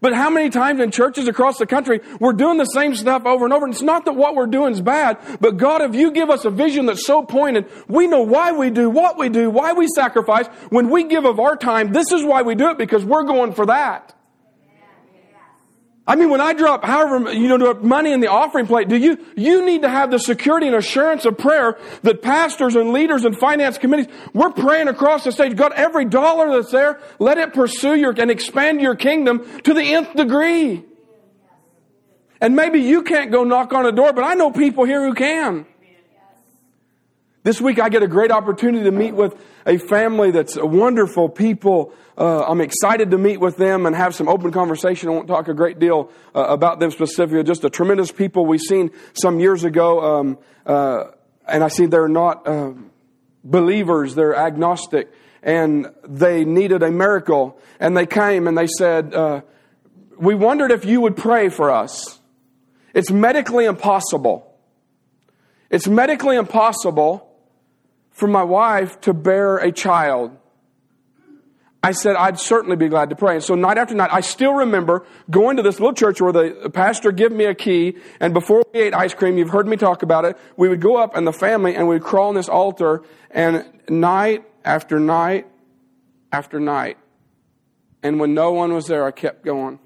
But 0.02 0.12
how 0.14 0.28
many 0.28 0.50
times 0.50 0.80
in 0.80 0.90
churches 0.90 1.28
across 1.28 1.58
the 1.58 1.66
country 1.66 2.00
we're 2.20 2.32
doing 2.32 2.58
the 2.58 2.66
same 2.66 2.94
stuff 2.94 3.24
over 3.24 3.44
and 3.44 3.54
over? 3.54 3.64
And 3.64 3.72
it's 3.72 3.82
not 3.82 4.04
that 4.04 4.14
what 4.14 4.34
we're 4.34 4.46
doing 4.46 4.72
is 4.72 4.82
bad, 4.82 5.16
but 5.40 5.56
God, 5.56 5.80
if 5.80 5.94
you 5.94 6.10
give 6.10 6.28
us 6.28 6.44
a 6.44 6.50
vision 6.50 6.86
that's 6.86 7.06
so 7.06 7.22
pointed, 7.22 7.66
we 7.88 8.08
know 8.08 8.22
why 8.22 8.50
we 8.52 8.68
do 8.68 8.90
what 8.90 9.16
we 9.16 9.28
do, 9.28 9.48
why 9.48 9.72
we 9.72 9.86
sacrifice. 9.86 10.48
When 10.70 10.90
we 10.90 11.04
give 11.04 11.24
of 11.24 11.38
our 11.38 11.56
time, 11.56 11.92
this 11.92 12.10
is 12.10 12.24
why 12.24 12.42
we 12.42 12.56
do 12.56 12.70
it 12.70 12.78
because 12.78 13.04
we're 13.04 13.22
going 13.22 13.54
for 13.54 13.64
that. 13.66 14.14
I 16.04 16.16
mean, 16.16 16.30
when 16.30 16.40
I 16.40 16.52
drop 16.52 16.84
however, 16.84 17.32
you 17.32 17.46
know, 17.46 17.74
money 17.74 18.12
in 18.12 18.18
the 18.18 18.26
offering 18.26 18.66
plate, 18.66 18.88
do 18.88 18.96
you, 18.96 19.24
you 19.36 19.64
need 19.64 19.82
to 19.82 19.88
have 19.88 20.10
the 20.10 20.18
security 20.18 20.66
and 20.66 20.74
assurance 20.74 21.24
of 21.24 21.38
prayer 21.38 21.78
that 22.02 22.22
pastors 22.22 22.74
and 22.74 22.92
leaders 22.92 23.24
and 23.24 23.38
finance 23.38 23.78
committees, 23.78 24.08
we're 24.34 24.50
praying 24.50 24.88
across 24.88 25.22
the 25.22 25.30
stage. 25.30 25.54
God, 25.54 25.72
every 25.74 26.04
dollar 26.04 26.50
that's 26.50 26.72
there, 26.72 27.00
let 27.20 27.38
it 27.38 27.54
pursue 27.54 27.94
your, 27.94 28.12
and 28.18 28.32
expand 28.32 28.80
your 28.80 28.96
kingdom 28.96 29.46
to 29.62 29.74
the 29.74 29.94
nth 29.94 30.14
degree. 30.14 30.84
And 32.40 32.56
maybe 32.56 32.80
you 32.80 33.04
can't 33.04 33.30
go 33.30 33.44
knock 33.44 33.72
on 33.72 33.86
a 33.86 33.92
door, 33.92 34.12
but 34.12 34.24
I 34.24 34.34
know 34.34 34.50
people 34.50 34.84
here 34.84 35.06
who 35.06 35.14
can. 35.14 35.66
This 37.44 37.60
week 37.60 37.80
I 37.80 37.88
get 37.88 38.04
a 38.04 38.08
great 38.08 38.30
opportunity 38.30 38.84
to 38.84 38.92
meet 38.92 39.16
with 39.16 39.34
a 39.66 39.76
family 39.76 40.30
that's 40.30 40.56
wonderful 40.56 41.28
people. 41.28 41.92
Uh, 42.16 42.44
I'm 42.44 42.60
excited 42.60 43.10
to 43.10 43.18
meet 43.18 43.40
with 43.40 43.56
them 43.56 43.84
and 43.84 43.96
have 43.96 44.14
some 44.14 44.28
open 44.28 44.52
conversation. 44.52 45.08
I 45.08 45.12
won't 45.12 45.26
talk 45.26 45.48
a 45.48 45.54
great 45.54 45.80
deal 45.80 46.12
uh, 46.36 46.44
about 46.44 46.78
them 46.78 46.92
specifically. 46.92 47.42
Just 47.42 47.64
a 47.64 47.70
tremendous 47.70 48.12
people 48.12 48.46
we've 48.46 48.60
seen 48.60 48.92
some 49.14 49.40
years 49.40 49.64
ago. 49.64 50.20
Um, 50.20 50.38
uh, 50.64 51.06
and 51.48 51.64
I 51.64 51.68
see 51.68 51.86
they're 51.86 52.06
not 52.06 52.46
uh, 52.46 52.74
believers, 53.42 54.14
they're 54.14 54.36
agnostic. 54.36 55.12
and 55.42 55.92
they 56.06 56.44
needed 56.44 56.84
a 56.84 56.92
miracle. 56.92 57.58
And 57.80 57.96
they 57.96 58.06
came 58.06 58.46
and 58.46 58.56
they 58.56 58.68
said, 58.68 59.14
uh, 59.14 59.40
We 60.16 60.36
wondered 60.36 60.70
if 60.70 60.84
you 60.84 61.00
would 61.00 61.16
pray 61.16 61.48
for 61.48 61.72
us. 61.72 62.20
It's 62.94 63.10
medically 63.10 63.64
impossible. 63.64 64.48
It's 65.70 65.88
medically 65.88 66.36
impossible 66.36 67.30
for 68.12 68.28
my 68.28 68.42
wife 68.42 69.00
to 69.02 69.12
bear 69.12 69.58
a 69.58 69.72
child. 69.72 70.36
I 71.82 71.90
said, 71.90 72.14
I'd 72.14 72.38
certainly 72.38 72.76
be 72.76 72.88
glad 72.88 73.10
to 73.10 73.16
pray. 73.16 73.34
And 73.34 73.42
so 73.42 73.56
night 73.56 73.76
after 73.76 73.94
night, 73.94 74.10
I 74.12 74.20
still 74.20 74.54
remember 74.54 75.04
going 75.28 75.56
to 75.56 75.64
this 75.64 75.80
little 75.80 75.94
church 75.94 76.20
where 76.20 76.32
the 76.32 76.70
pastor 76.72 77.10
gave 77.10 77.32
me 77.32 77.44
a 77.46 77.54
key, 77.54 77.96
and 78.20 78.32
before 78.32 78.62
we 78.72 78.80
ate 78.80 78.94
ice 78.94 79.14
cream, 79.14 79.36
you've 79.36 79.50
heard 79.50 79.66
me 79.66 79.76
talk 79.76 80.04
about 80.04 80.24
it, 80.24 80.38
we 80.56 80.68
would 80.68 80.80
go 80.80 80.96
up 80.96 81.16
and 81.16 81.26
the 81.26 81.32
family 81.32 81.74
and 81.74 81.88
we'd 81.88 82.02
crawl 82.02 82.28
on 82.28 82.36
this 82.36 82.48
altar, 82.48 83.02
and 83.32 83.64
night 83.88 84.44
after 84.64 85.00
night 85.00 85.48
after 86.30 86.60
night, 86.60 86.98
and 88.02 88.18
when 88.18 88.34
no 88.34 88.52
one 88.52 88.72
was 88.72 88.86
there, 88.86 89.04
I 89.04 89.10
kept 89.10 89.44
going. 89.44 89.78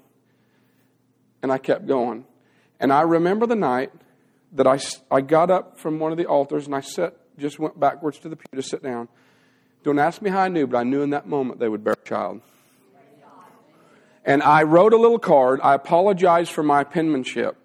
And 1.41 1.51
I 1.51 1.57
kept 1.57 1.85
going. 1.85 2.25
And 2.79 2.91
I 2.91 3.01
remember 3.01 3.45
the 3.45 3.55
night 3.55 3.91
that 4.53 4.65
I, 4.65 4.79
I 5.11 5.21
got 5.21 5.51
up 5.51 5.77
from 5.77 5.99
one 5.99 6.11
of 6.11 6.17
the 6.17 6.25
altars 6.25 6.65
and 6.65 6.75
I 6.75 6.81
sat, 6.81 7.15
just 7.39 7.59
went 7.59 7.79
backwards 7.79 8.19
to 8.19 8.29
the 8.29 8.35
pew 8.35 8.47
to 8.55 8.61
sit 8.61 8.83
down. 8.83 9.07
Don't 9.83 9.99
ask 9.99 10.21
me 10.21 10.29
how 10.29 10.39
I 10.39 10.47
knew, 10.47 10.67
but 10.67 10.77
I 10.77 10.83
knew 10.83 11.01
in 11.01 11.11
that 11.11 11.27
moment 11.27 11.59
they 11.59 11.69
would 11.69 11.83
bear 11.83 11.93
a 11.93 12.07
child. 12.07 12.41
And 14.25 14.43
I 14.43 14.63
wrote 14.63 14.93
a 14.93 14.97
little 14.97 15.19
card. 15.19 15.61
I 15.63 15.73
apologized 15.73 16.51
for 16.51 16.63
my 16.63 16.83
penmanship. 16.83 17.55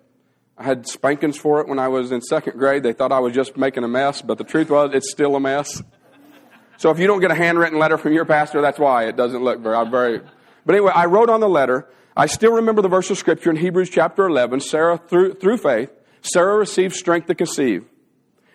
I 0.57 0.65
had 0.65 0.87
spankings 0.87 1.37
for 1.37 1.61
it 1.61 1.67
when 1.67 1.81
I 1.81 1.89
was 1.89 2.13
in 2.13 2.21
second 2.21 2.57
grade. 2.57 2.85
They 2.85 2.93
thought 2.93 3.11
I 3.11 3.19
was 3.19 3.35
just 3.35 3.57
making 3.57 3.83
a 3.83 3.89
mess, 3.89 4.23
but 4.23 4.39
the 4.39 4.45
truth 4.45 4.71
was, 4.71 4.95
it's 4.95 5.11
still 5.11 5.35
a 5.35 5.41
mess. 5.41 5.83
So 6.77 6.91
if 6.91 6.99
you 6.99 7.07
don't 7.07 7.21
get 7.21 7.31
a 7.31 7.35
handwritten 7.35 7.79
letter 7.79 7.99
from 7.99 8.13
your 8.13 8.25
pastor, 8.25 8.61
that's 8.61 8.79
why 8.79 9.07
it 9.07 9.17
doesn't 9.17 9.43
look 9.43 9.61
very. 9.61 9.89
Very. 9.89 10.21
But 10.65 10.75
anyway, 10.75 10.93
I 10.95 11.07
wrote 11.07 11.31
on 11.31 11.41
the 11.41 11.49
letter. 11.49 11.89
I 12.17 12.27
still 12.27 12.53
remember 12.53 12.83
the 12.83 12.89
verse 12.89 13.11
of 13.11 13.19
scripture 13.19 13.51
in 13.51 13.57
Hebrews 13.57 13.91
chapter 13.91 14.27
11. 14.27 14.61
Sarah, 14.61 14.99
through 14.99 15.35
through 15.35 15.57
faith, 15.57 15.91
Sarah 16.21 16.57
received 16.57 16.95
strength 16.95 17.27
to 17.27 17.35
conceive, 17.35 17.85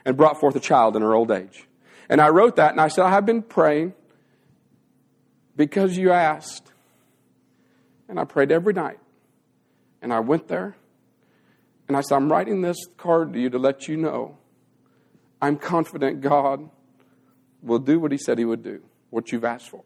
and 0.08 0.16
brought 0.16 0.40
forth 0.40 0.56
a 0.56 0.60
child 0.62 0.96
in 0.96 1.02
her 1.02 1.14
old 1.14 1.30
age. 1.30 1.68
And 2.08 2.22
I 2.22 2.30
wrote 2.30 2.56
that 2.56 2.72
and 2.72 2.80
I 2.80 2.88
said, 2.88 3.04
I 3.04 3.10
have 3.10 3.26
been 3.26 3.42
praying 3.42 3.94
because 5.58 5.98
you 5.98 6.12
asked. 6.12 6.72
And 8.08 8.18
I 8.18 8.24
prayed 8.24 8.50
every 8.50 8.72
night. 8.72 9.00
And 10.02 10.14
I 10.14 10.22
went 10.22 10.48
there 10.48 10.78
and 11.90 11.98
I 11.98 12.02
said, 12.02 12.16
I'm 12.16 12.32
writing 12.32 12.62
this 12.62 12.78
card 12.96 13.34
to 13.34 13.40
you 13.40 13.50
to 13.50 13.60
let 13.60 13.90
you 13.90 13.98
know 13.98 14.38
I'm 15.42 15.58
confident 15.58 16.22
God 16.22 16.70
will 17.62 17.80
do 17.80 18.00
what 18.00 18.14
He 18.14 18.18
said 18.18 18.38
He 18.38 18.46
would 18.46 18.64
do, 18.64 18.82
what 19.10 19.34
you've 19.34 19.44
asked 19.44 19.70
for. 19.70 19.84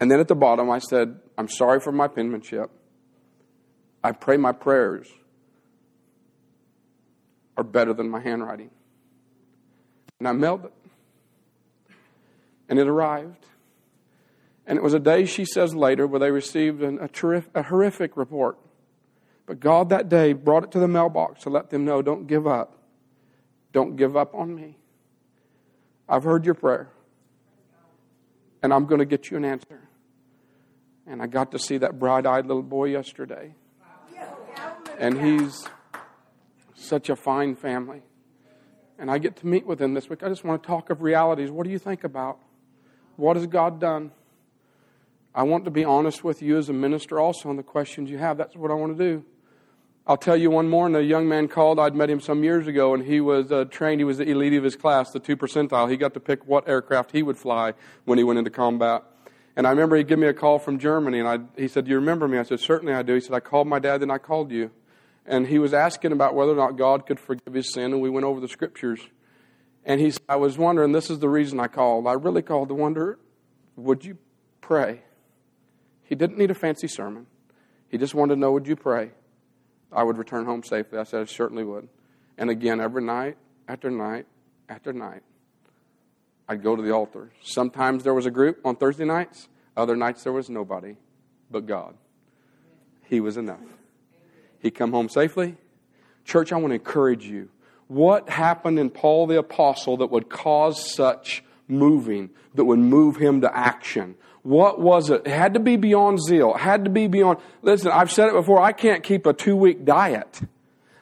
And 0.00 0.10
then 0.10 0.18
at 0.18 0.26
the 0.26 0.34
bottom, 0.34 0.70
I 0.70 0.80
said, 0.80 1.20
I'm 1.38 1.48
sorry 1.48 1.78
for 1.78 1.92
my 1.92 2.08
penmanship. 2.08 2.68
I 4.02 4.10
pray 4.10 4.36
my 4.36 4.50
prayers 4.50 5.06
are 7.56 7.64
better 7.64 7.92
than 7.92 8.10
my 8.10 8.20
handwriting. 8.20 8.70
And 10.18 10.28
I 10.28 10.32
mailed 10.32 10.64
it. 10.64 10.72
And 12.68 12.78
it 12.78 12.88
arrived. 12.88 13.46
And 14.66 14.76
it 14.76 14.82
was 14.82 14.94
a 14.94 14.98
day, 14.98 15.24
she 15.26 15.44
says 15.44 15.74
later, 15.74 16.06
where 16.06 16.18
they 16.18 16.30
received 16.30 16.82
an, 16.82 16.98
a, 16.98 17.42
a 17.54 17.62
horrific 17.62 18.16
report. 18.16 18.58
But 19.46 19.60
God 19.60 19.90
that 19.90 20.08
day 20.08 20.32
brought 20.32 20.64
it 20.64 20.72
to 20.72 20.80
the 20.80 20.88
mailbox 20.88 21.42
to 21.42 21.50
let 21.50 21.70
them 21.70 21.84
know 21.84 22.02
don't 22.02 22.26
give 22.26 22.46
up. 22.46 22.76
Don't 23.72 23.96
give 23.96 24.16
up 24.16 24.34
on 24.34 24.54
me. 24.54 24.76
I've 26.08 26.24
heard 26.24 26.44
your 26.44 26.54
prayer. 26.54 26.88
And 28.62 28.74
I'm 28.74 28.86
going 28.86 28.98
to 28.98 29.04
get 29.04 29.30
you 29.30 29.36
an 29.36 29.44
answer. 29.44 29.88
And 31.06 31.22
I 31.22 31.26
got 31.26 31.52
to 31.52 31.58
see 31.58 31.78
that 31.78 31.98
bright 32.00 32.26
eyed 32.26 32.46
little 32.46 32.62
boy 32.62 32.86
yesterday. 32.86 33.54
And 34.98 35.20
he's 35.20 35.68
such 36.86 37.08
a 37.08 37.16
fine 37.16 37.54
family 37.54 38.02
and 38.98 39.10
I 39.10 39.18
get 39.18 39.36
to 39.36 39.46
meet 39.46 39.66
with 39.66 39.78
them 39.78 39.94
this 39.94 40.08
week, 40.08 40.22
I 40.22 40.28
just 40.28 40.44
want 40.44 40.62
to 40.62 40.66
talk 40.66 40.90
of 40.90 41.02
realities. 41.02 41.50
What 41.50 41.64
do 41.64 41.70
you 41.70 41.78
think 41.78 42.04
about? 42.04 42.38
What 43.16 43.36
has 43.36 43.46
God 43.46 43.80
done? 43.80 44.12
I 45.34 45.42
want 45.42 45.64
to 45.66 45.70
be 45.70 45.84
honest 45.84 46.24
with 46.24 46.40
you 46.40 46.56
as 46.56 46.68
a 46.68 46.72
minister 46.72 47.20
also 47.20 47.50
on 47.50 47.56
the 47.56 47.62
questions 47.62 48.08
you 48.10 48.18
have. 48.18 48.38
That's 48.38 48.56
what 48.56 48.70
I 48.70 48.74
want 48.74 48.96
to 48.96 49.04
do. 49.04 49.24
I'll 50.06 50.16
tell 50.16 50.36
you 50.36 50.50
one 50.50 50.68
more. 50.68 50.86
And 50.86 50.96
a 50.96 51.02
young 51.02 51.28
man 51.28 51.48
called. 51.48 51.78
I'd 51.78 51.94
met 51.94 52.08
him 52.08 52.20
some 52.20 52.42
years 52.42 52.66
ago, 52.66 52.94
and 52.94 53.04
he 53.04 53.20
was 53.20 53.52
uh, 53.52 53.64
trained. 53.64 54.00
He 54.00 54.04
was 54.04 54.18
the 54.18 54.30
elite 54.30 54.54
of 54.54 54.64
his 54.64 54.76
class, 54.76 55.10
the 55.10 55.18
two 55.18 55.36
percentile. 55.36 55.90
He 55.90 55.96
got 55.96 56.14
to 56.14 56.20
pick 56.20 56.46
what 56.46 56.66
aircraft 56.68 57.12
he 57.12 57.22
would 57.22 57.36
fly 57.36 57.74
when 58.04 58.16
he 58.16 58.24
went 58.24 58.38
into 58.38 58.50
combat. 58.50 59.02
And 59.56 59.66
I 59.66 59.70
remember 59.70 59.96
he 59.96 60.04
gave 60.04 60.18
me 60.18 60.26
a 60.26 60.34
call 60.34 60.58
from 60.58 60.78
Germany, 60.78 61.18
and 61.18 61.28
I, 61.28 61.38
he 61.60 61.68
said, 61.68 61.84
"Do 61.84 61.90
you 61.90 61.96
remember 61.96 62.28
me?" 62.28 62.38
I 62.38 62.44
said, 62.44 62.60
"Certainly 62.60 62.94
I 62.94 63.02
do." 63.02 63.14
He 63.14 63.20
said, 63.20 63.34
"I 63.34 63.40
called 63.40 63.66
my 63.66 63.78
dad, 63.78 64.00
then 64.00 64.10
I 64.10 64.18
called 64.18 64.52
you." 64.52 64.70
And 65.26 65.46
he 65.46 65.58
was 65.58 65.74
asking 65.74 66.12
about 66.12 66.34
whether 66.34 66.52
or 66.52 66.56
not 66.56 66.76
God 66.76 67.06
could 67.06 67.18
forgive 67.18 67.52
his 67.52 67.72
sin, 67.72 67.92
and 67.92 68.00
we 68.00 68.10
went 68.10 68.24
over 68.24 68.40
the 68.40 68.48
scriptures. 68.48 69.00
And 69.84 70.00
he 70.00 70.10
said, 70.10 70.22
I 70.28 70.36
was 70.36 70.58
wondering, 70.58 70.92
this 70.92 71.10
is 71.10 71.18
the 71.18 71.28
reason 71.28 71.60
I 71.60 71.68
called. 71.68 72.06
I 72.06 72.12
really 72.12 72.42
called 72.42 72.68
to 72.68 72.74
wonder, 72.74 73.18
would 73.76 74.04
you 74.04 74.18
pray? 74.60 75.02
He 76.04 76.14
didn't 76.14 76.38
need 76.38 76.50
a 76.50 76.54
fancy 76.54 76.88
sermon. 76.88 77.26
He 77.88 77.98
just 77.98 78.14
wanted 78.14 78.34
to 78.34 78.40
know, 78.40 78.52
would 78.52 78.66
you 78.66 78.76
pray? 78.76 79.10
I 79.92 80.02
would 80.02 80.18
return 80.18 80.44
home 80.44 80.62
safely. 80.62 80.98
I 80.98 81.04
said, 81.04 81.20
I 81.20 81.24
certainly 81.24 81.64
would. 81.64 81.88
And 82.36 82.50
again, 82.50 82.80
every 82.80 83.02
night 83.02 83.36
after 83.68 83.90
night 83.90 84.26
after 84.68 84.92
night, 84.92 85.22
I'd 86.48 86.62
go 86.62 86.76
to 86.76 86.82
the 86.82 86.92
altar. 86.92 87.30
Sometimes 87.42 88.02
there 88.02 88.14
was 88.14 88.26
a 88.26 88.30
group 88.30 88.60
on 88.64 88.76
Thursday 88.76 89.04
nights, 89.04 89.48
other 89.76 89.96
nights 89.96 90.24
there 90.24 90.32
was 90.32 90.50
nobody 90.50 90.96
but 91.50 91.66
God. 91.66 91.94
He 93.04 93.20
was 93.20 93.36
enough. 93.36 93.60
He 94.66 94.70
come 94.72 94.90
home 94.90 95.08
safely. 95.08 95.54
Church, 96.24 96.52
I 96.52 96.56
want 96.56 96.72
to 96.72 96.74
encourage 96.74 97.24
you. 97.24 97.48
What 97.86 98.28
happened 98.28 98.80
in 98.80 98.90
Paul 98.90 99.28
the 99.28 99.38
Apostle 99.38 99.98
that 99.98 100.10
would 100.10 100.28
cause 100.28 100.92
such 100.92 101.44
moving, 101.68 102.30
that 102.56 102.64
would 102.64 102.80
move 102.80 103.16
him 103.16 103.42
to 103.42 103.56
action? 103.56 104.16
What 104.42 104.80
was 104.80 105.08
it? 105.08 105.22
It 105.24 105.30
had 105.30 105.54
to 105.54 105.60
be 105.60 105.76
beyond 105.76 106.20
zeal. 106.20 106.54
It 106.54 106.60
had 106.60 106.84
to 106.84 106.90
be 106.90 107.06
beyond. 107.06 107.38
Listen, 107.62 107.92
I've 107.92 108.10
said 108.10 108.26
it 108.26 108.32
before. 108.32 108.60
I 108.60 108.72
can't 108.72 109.04
keep 109.04 109.24
a 109.24 109.32
two 109.32 109.54
week 109.54 109.84
diet 109.84 110.40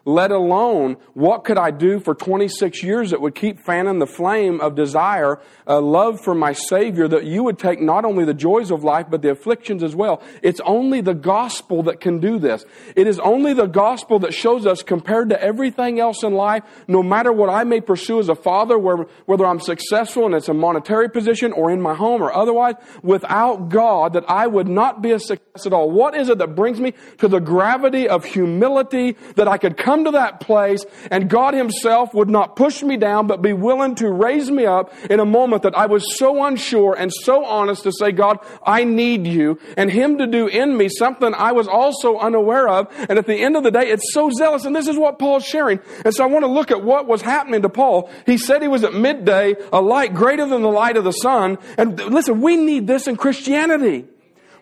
let 0.04 0.30
alone 0.30 0.96
what 1.14 1.44
could 1.44 1.58
I 1.58 1.70
do 1.70 1.99
for 1.99 2.14
26 2.14 2.82
years 2.82 3.11
that 3.11 3.20
would 3.20 3.34
keep 3.34 3.58
fanning 3.58 3.99
the 3.99 4.06
flame 4.06 4.61
of 4.61 4.75
desire, 4.75 5.40
a 5.66 5.80
love 5.80 6.20
for 6.20 6.34
my 6.34 6.52
Savior, 6.52 7.08
that 7.08 7.25
you 7.25 7.42
would 7.42 7.58
take 7.58 7.80
not 7.80 8.04
only 8.04 8.25
the 8.25 8.34
joys 8.34 8.70
of 8.70 8.84
life, 8.84 9.06
but 9.08 9.23
the 9.23 9.30
afflictions 9.30 9.82
as 9.82 9.94
well. 9.94 10.23
It's 10.42 10.61
only 10.61 11.00
the 11.00 11.14
gospel 11.14 11.82
that 11.84 12.00
can 12.00 12.20
do 12.20 12.38
this. 12.38 12.64
It 12.96 13.06
is 13.06 13.18
only 13.20 13.54
the 13.54 13.66
gospel 13.66 14.18
that 14.20 14.34
shows 14.34 14.66
us, 14.66 14.82
compared 14.82 15.30
to 15.30 15.42
everything 15.42 16.00
else 16.00 16.23
in 16.23 16.34
life, 16.34 16.62
no 16.87 17.02
matter 17.02 17.32
what 17.32 17.49
I 17.49 17.64
may 17.64 17.80
pursue 17.80 18.18
as 18.18 18.28
a 18.28 18.34
father, 18.34 18.76
whether 18.78 19.46
I'm 19.46 19.61
successful 19.61 20.26
and 20.26 20.34
it's 20.34 20.49
a 20.49 20.54
monetary 20.54 21.08
position 21.08 21.52
or 21.52 21.70
in 21.70 21.80
my 21.80 21.94
home 21.94 22.23
or 22.23 22.32
otherwise, 22.32 22.75
without 23.02 23.68
God, 23.68 24.12
that 24.12 24.25
I 24.28 24.46
would 24.46 24.68
not 24.68 25.00
be 25.00 25.12
a 25.12 25.18
success 25.18 25.66
at 25.66 25.73
all. 25.73 25.90
What 25.90 26.14
is 26.14 26.28
it 26.28 26.38
that 26.38 26.54
brings 26.54 26.80
me 26.80 26.92
to 27.18 27.28
the 27.28 27.40
gravity 27.40 28.08
of 28.08 28.25
humility 28.25 29.16
that 29.37 29.49
I 29.49 29.56
could 29.56 29.76
come 29.76 29.93
come 29.94 30.04
to 30.04 30.10
that 30.10 30.40
place 30.40 30.84
and 31.10 31.30
God 31.30 31.54
Himself 31.54 32.12
would 32.14 32.28
not 32.28 32.56
push 32.56 32.82
me 32.82 32.96
down, 32.96 33.28
but 33.28 33.40
be 33.40 33.52
willing 33.52 33.94
to 33.96 34.10
raise 34.10 34.50
me 34.50 34.66
up 34.66 34.92
in 35.08 35.20
a 35.20 35.24
moment 35.24 35.62
that 35.62 35.76
I 35.76 35.86
was 35.86 36.18
so 36.18 36.44
unsure 36.44 36.94
and 36.94 37.12
so 37.12 37.44
honest 37.44 37.84
to 37.84 37.92
say, 37.92 38.10
God, 38.10 38.38
I 38.66 38.82
need 38.82 39.26
you, 39.26 39.60
and 39.76 39.90
Him 39.90 40.18
to 40.18 40.26
do 40.26 40.48
in 40.48 40.76
me 40.76 40.88
something 40.88 41.32
I 41.34 41.52
was 41.52 41.68
also 41.68 42.18
unaware 42.18 42.68
of. 42.68 42.88
And 43.08 43.18
at 43.18 43.26
the 43.26 43.36
end 43.36 43.56
of 43.56 43.62
the 43.62 43.70
day, 43.70 43.88
it's 43.88 44.12
so 44.12 44.30
zealous. 44.30 44.64
And 44.64 44.74
this 44.74 44.88
is 44.88 44.96
what 44.96 45.18
Paul's 45.18 45.44
sharing. 45.44 45.78
And 46.04 46.12
so 46.12 46.24
I 46.24 46.26
want 46.26 46.44
to 46.44 46.50
look 46.50 46.70
at 46.70 46.82
what 46.82 47.06
was 47.06 47.22
happening 47.22 47.62
to 47.62 47.68
Paul. 47.68 48.10
He 48.26 48.38
said 48.38 48.62
he 48.62 48.68
was 48.68 48.82
at 48.82 48.94
midday, 48.94 49.54
a 49.72 49.80
light 49.80 50.14
greater 50.14 50.46
than 50.46 50.62
the 50.62 50.68
light 50.68 50.96
of 50.96 51.04
the 51.04 51.12
sun. 51.12 51.58
And 51.78 51.98
listen, 52.06 52.40
we 52.40 52.56
need 52.56 52.86
this 52.86 53.06
in 53.06 53.16
Christianity. 53.16 54.06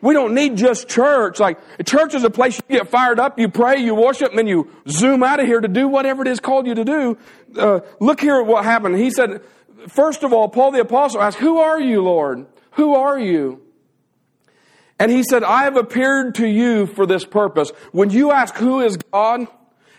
We 0.03 0.13
don't 0.13 0.35
need 0.35 0.57
just 0.57 0.89
church. 0.89 1.39
Like, 1.39 1.59
church 1.87 2.13
is 2.13 2.25
a 2.25 2.31
place 2.31 2.59
you 2.59 2.77
get 2.77 2.89
fired 2.89 3.21
up, 3.21 3.39
you 3.39 3.49
pray, 3.49 3.79
you 3.79 3.95
worship, 3.95 4.31
and 4.31 4.39
then 4.39 4.49
you 4.49 4.69
zoom 4.89 5.23
out 5.23 5.41
of 5.41 5.47
here 5.47 5.61
to 5.61 5.69
do 5.69 5.89
whatever 5.89 6.23
it 6.23 6.29
is 6.29 6.41
called 6.41 6.67
you 6.67 6.75
to 6.75 6.85
do. 6.85 7.19
Uh, 7.57 7.81
look 8.01 8.21
here 8.21 8.41
at 8.41 8.47
what 8.47 8.65
happened. 8.65 8.97
He 8.97 9.11
said, 9.11 9.41
first 9.89 10.25
of 10.25 10.33
all, 10.33 10.49
Paul 10.49 10.73
the 10.73 10.81
apostle 10.81 11.23
asked, 11.23 11.39
who 11.39 11.59
are 11.59 11.81
you, 11.81 12.03
Lord? 12.03 12.47
Who 12.73 12.95
are 12.95 13.19
you? 13.19 13.63
And 14.99 15.11
he 15.11 15.23
said, 15.23 15.45
I 15.45 15.65
have 15.65 15.77
appeared 15.77 16.35
to 16.37 16.47
you 16.47 16.87
for 16.87 17.07
this 17.07 17.25
purpose. 17.25 17.71
When 17.93 18.11
you 18.11 18.33
ask 18.33 18.55
who 18.57 18.81
is 18.81 18.97
God, 18.97 19.47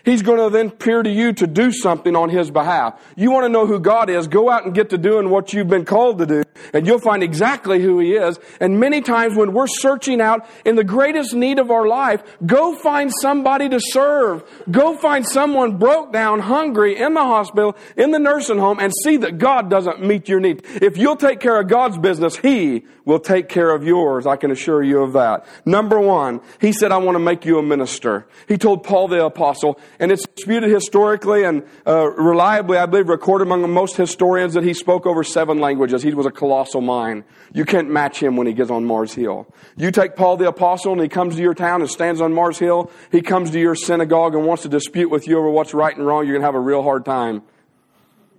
He's 0.04 0.22
going 0.22 0.38
to 0.38 0.50
then 0.50 0.66
appear 0.66 1.02
to 1.02 1.10
you 1.10 1.32
to 1.34 1.46
do 1.46 1.72
something 1.72 2.14
on 2.14 2.28
His 2.28 2.50
behalf. 2.50 3.00
You 3.16 3.30
want 3.30 3.44
to 3.44 3.48
know 3.48 3.66
who 3.66 3.80
God 3.80 4.10
is, 4.10 4.28
go 4.28 4.50
out 4.50 4.66
and 4.66 4.74
get 4.74 4.90
to 4.90 4.98
doing 4.98 5.30
what 5.30 5.52
you've 5.52 5.68
been 5.68 5.86
called 5.86 6.18
to 6.18 6.26
do, 6.26 6.42
and 6.72 6.86
you'll 6.86 6.98
find 6.98 7.22
exactly 7.22 7.80
who 7.80 7.98
He 7.98 8.12
is. 8.12 8.38
And 8.60 8.78
many 8.78 9.00
times 9.00 9.36
when 9.36 9.52
we're 9.52 9.66
searching 9.66 10.20
out 10.20 10.46
in 10.64 10.76
the 10.76 10.84
greatest 10.84 11.34
need 11.34 11.58
of 11.58 11.70
our 11.70 11.86
life, 11.86 12.22
go 12.44 12.76
find 12.76 13.10
somebody 13.22 13.68
to 13.70 13.80
serve. 13.80 14.44
Go 14.70 14.96
find 14.96 15.26
someone 15.26 15.78
broke 15.78 16.12
down, 16.12 16.40
hungry, 16.40 16.98
in 17.00 17.14
the 17.14 17.24
hospital, 17.24 17.76
in 17.96 18.10
the 18.10 18.18
nursing 18.18 18.58
home, 18.58 18.78
and 18.80 18.92
see 19.04 19.16
that 19.18 19.38
God 19.38 19.70
doesn't 19.70 20.04
meet 20.04 20.28
your 20.28 20.40
need. 20.40 20.64
If 20.82 20.98
you'll 20.98 21.16
take 21.16 21.40
care 21.40 21.58
of 21.58 21.68
God's 21.68 21.96
business, 21.96 22.36
He 22.36 22.84
will 23.06 23.20
take 23.20 23.48
care 23.48 23.70
of 23.70 23.84
yours. 23.84 24.26
I 24.26 24.36
can 24.36 24.50
assure 24.50 24.82
you 24.82 25.02
of 25.02 25.14
that. 25.14 25.46
Number 25.64 25.98
one, 25.98 26.40
He 26.60 26.72
said, 26.72 26.92
I 26.92 26.98
want 26.98 27.16
to 27.16 27.20
make 27.20 27.46
you 27.46 27.58
a 27.58 27.62
minister. 27.62 28.26
He 28.48 28.58
told 28.58 28.82
Paul 28.82 29.08
the 29.08 29.24
apostle, 29.24 29.78
and 29.98 30.12
it's 30.12 30.26
disputed 30.26 30.70
historically 30.70 31.44
and 31.44 31.64
uh, 31.86 32.10
reliably, 32.10 32.78
I 32.78 32.86
believe, 32.86 33.08
recorded 33.08 33.46
among 33.46 33.68
most 33.70 33.96
historians 33.96 34.54
that 34.54 34.64
he 34.64 34.74
spoke 34.74 35.06
over 35.06 35.24
seven 35.24 35.58
languages. 35.58 36.02
He 36.02 36.12
was 36.14 36.26
a 36.26 36.30
colossal 36.30 36.80
mind. 36.80 37.24
You 37.52 37.64
can't 37.64 37.90
match 37.90 38.22
him 38.22 38.36
when 38.36 38.46
he 38.46 38.52
gets 38.52 38.70
on 38.70 38.84
Mars 38.84 39.14
Hill. 39.14 39.46
You 39.76 39.90
take 39.90 40.16
Paul 40.16 40.36
the 40.36 40.48
apostle 40.48 40.92
and 40.92 41.00
he 41.00 41.08
comes 41.08 41.36
to 41.36 41.42
your 41.42 41.54
town 41.54 41.80
and 41.80 41.90
stands 41.90 42.20
on 42.20 42.32
Mars 42.32 42.58
Hill. 42.58 42.90
He 43.10 43.22
comes 43.22 43.50
to 43.52 43.60
your 43.60 43.74
synagogue 43.74 44.34
and 44.34 44.44
wants 44.46 44.62
to 44.64 44.68
dispute 44.68 45.10
with 45.10 45.26
you 45.26 45.38
over 45.38 45.50
what's 45.50 45.74
right 45.74 45.96
and 45.96 46.06
wrong. 46.06 46.24
You're 46.24 46.34
going 46.34 46.42
to 46.42 46.46
have 46.46 46.54
a 46.54 46.60
real 46.60 46.82
hard 46.82 47.04
time 47.04 47.42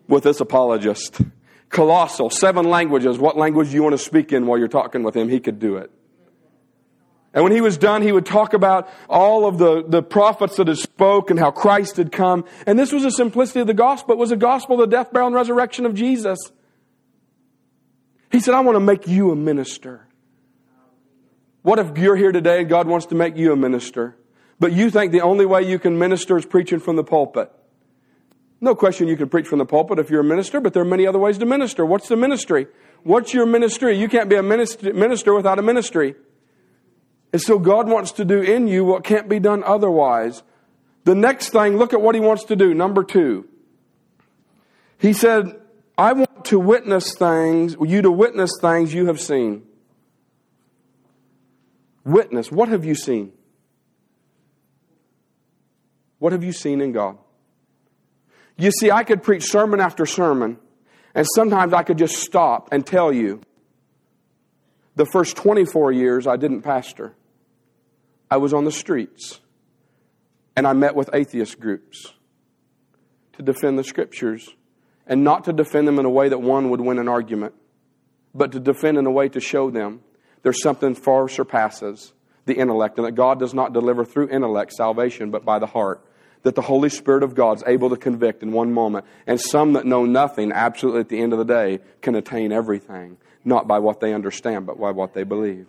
with 0.07 0.23
this 0.23 0.39
apologist. 0.39 1.21
Colossal, 1.69 2.29
seven 2.29 2.69
languages. 2.69 3.17
What 3.17 3.37
language 3.37 3.69
do 3.69 3.75
you 3.75 3.83
want 3.83 3.93
to 3.93 3.97
speak 3.97 4.31
in 4.31 4.45
while 4.45 4.57
you're 4.57 4.67
talking 4.67 5.03
with 5.03 5.15
him? 5.15 5.29
He 5.29 5.39
could 5.39 5.59
do 5.59 5.77
it. 5.77 5.91
And 7.35 7.43
when 7.43 7.51
he 7.51 7.59
was 7.59 7.77
done, 7.77 8.01
he 8.01 8.13
would 8.13 8.25
talk 8.25 8.53
about 8.53 8.89
all 9.09 9.45
of 9.45 9.57
the, 9.57 9.83
the 9.85 10.01
prophets 10.01 10.55
that 10.55 10.69
had 10.69 10.77
spoke 10.77 11.29
and 11.29 11.37
how 11.37 11.51
Christ 11.51 11.97
had 11.97 12.13
come. 12.13 12.45
And 12.65 12.79
this 12.79 12.93
was 12.93 13.03
the 13.03 13.11
simplicity 13.11 13.59
of 13.59 13.67
the 13.67 13.73
gospel. 13.73 14.13
It 14.13 14.17
was 14.17 14.29
the 14.29 14.37
gospel 14.37 14.81
of 14.81 14.89
the 14.89 14.95
death, 14.95 15.11
burial, 15.11 15.27
and 15.27 15.35
resurrection 15.35 15.85
of 15.85 15.93
Jesus. 15.93 16.39
He 18.31 18.39
said, 18.39 18.53
I 18.53 18.61
want 18.61 18.77
to 18.77 18.79
make 18.79 19.05
you 19.05 19.31
a 19.31 19.35
minister. 19.35 20.07
What 21.61 21.77
if 21.77 21.97
you're 21.97 22.15
here 22.15 22.31
today 22.31 22.61
and 22.61 22.69
God 22.69 22.87
wants 22.87 23.07
to 23.07 23.15
make 23.15 23.35
you 23.35 23.51
a 23.51 23.57
minister, 23.57 24.15
but 24.57 24.71
you 24.71 24.89
think 24.89 25.11
the 25.11 25.21
only 25.21 25.45
way 25.45 25.63
you 25.63 25.77
can 25.77 25.99
minister 25.99 26.37
is 26.37 26.45
preaching 26.45 26.79
from 26.79 26.95
the 26.95 27.03
pulpit? 27.03 27.51
No 28.61 28.75
question 28.75 29.09
you 29.09 29.17
can 29.17 29.27
preach 29.27 29.47
from 29.47 29.59
the 29.59 29.65
pulpit 29.65 29.99
if 29.99 30.09
you're 30.09 30.21
a 30.21 30.23
minister, 30.23 30.61
but 30.61 30.73
there 30.73 30.83
are 30.83 30.85
many 30.85 31.05
other 31.05 31.19
ways 31.19 31.37
to 31.39 31.45
minister. 31.45 31.85
What's 31.85 32.07
the 32.07 32.15
ministry? 32.15 32.67
What's 33.03 33.33
your 33.33 33.45
ministry? 33.45 33.97
You 33.97 34.07
can't 34.07 34.29
be 34.29 34.37
a 34.37 34.43
minister 34.43 35.33
without 35.33 35.59
a 35.59 35.61
ministry. 35.61 36.15
And 37.35 37.41
so 37.41 37.59
God 37.59 37.89
wants 37.89 38.13
to 38.13 38.23
do 38.23 38.39
in 38.39 38.69
you 38.69 38.85
what 38.85 39.03
can't 39.03 39.27
be 39.27 39.41
done 39.41 39.61
otherwise. 39.65 40.41
The 41.03 41.15
next 41.15 41.49
thing, 41.49 41.75
look 41.75 41.91
at 41.91 41.99
what 41.99 42.15
he 42.15 42.21
wants 42.21 42.45
to 42.45 42.55
do. 42.55 42.73
Number 42.73 43.03
two. 43.03 43.45
He 44.99 45.11
said, 45.11 45.59
I 45.97 46.13
want 46.13 46.45
to 46.45 46.57
witness 46.57 47.13
things, 47.13 47.75
you 47.81 48.01
to 48.03 48.09
witness 48.09 48.51
things 48.61 48.93
you 48.93 49.07
have 49.07 49.19
seen. 49.19 49.63
Witness. 52.05 52.53
What 52.53 52.69
have 52.69 52.85
you 52.85 52.95
seen? 52.95 53.33
What 56.19 56.31
have 56.31 56.41
you 56.45 56.53
seen 56.53 56.79
in 56.79 56.93
God? 56.93 57.17
You 58.55 58.71
see, 58.71 58.91
I 58.91 59.03
could 59.03 59.21
preach 59.21 59.43
sermon 59.43 59.81
after 59.81 60.05
sermon, 60.05 60.57
and 61.13 61.27
sometimes 61.35 61.73
I 61.73 61.83
could 61.83 61.97
just 61.97 62.15
stop 62.15 62.69
and 62.71 62.87
tell 62.87 63.11
you 63.11 63.41
the 64.95 65.05
first 65.05 65.35
24 65.35 65.91
years 65.91 66.27
I 66.27 66.37
didn't 66.37 66.61
pastor. 66.61 67.13
I 68.29 68.37
was 68.37 68.53
on 68.53 68.65
the 68.65 68.71
streets 68.71 69.39
and 70.55 70.65
I 70.67 70.73
met 70.73 70.95
with 70.95 71.09
atheist 71.13 71.59
groups 71.59 72.13
to 73.33 73.43
defend 73.43 73.77
the 73.77 73.83
scriptures 73.83 74.49
and 75.05 75.23
not 75.23 75.43
to 75.45 75.53
defend 75.53 75.87
them 75.87 75.99
in 75.99 76.05
a 76.05 76.09
way 76.09 76.29
that 76.29 76.41
one 76.41 76.69
would 76.69 76.81
win 76.81 76.97
an 76.97 77.07
argument, 77.07 77.53
but 78.33 78.51
to 78.53 78.59
defend 78.59 78.97
in 78.97 79.05
a 79.05 79.11
way 79.11 79.29
to 79.29 79.39
show 79.39 79.69
them 79.69 80.01
there's 80.41 80.61
something 80.61 80.95
far 80.95 81.27
surpasses 81.27 82.13
the 82.45 82.53
intellect 82.53 82.97
and 82.97 83.07
that 83.07 83.13
God 83.13 83.39
does 83.39 83.53
not 83.53 83.73
deliver 83.73 84.05
through 84.05 84.29
intellect 84.29 84.73
salvation, 84.73 85.31
but 85.31 85.43
by 85.43 85.59
the 85.59 85.65
heart. 85.65 86.05
That 86.43 86.53
the 86.53 86.61
Holy 86.61 86.89
Spirit 86.89 87.23
of 87.23 87.33
God 87.33 87.57
is 87.57 87.63
able 87.65 87.89
to 87.89 87.97
convict 87.97 88.43
in 88.43 88.51
one 88.51 88.71
moment. 88.71 89.05
And 89.25 89.41
some 89.41 89.73
that 89.73 89.85
know 89.85 90.05
nothing, 90.05 90.51
absolutely 90.51 91.01
at 91.01 91.09
the 91.09 91.19
end 91.19 91.33
of 91.33 91.39
the 91.39 91.45
day, 91.45 91.79
can 92.01 92.13
attain 92.13 92.51
everything, 92.51 93.17
not 93.43 93.67
by 93.67 93.79
what 93.79 93.99
they 93.99 94.13
understand, 94.13 94.67
but 94.67 94.79
by 94.79 94.91
what 94.91 95.15
they 95.15 95.23
believe. 95.23 95.65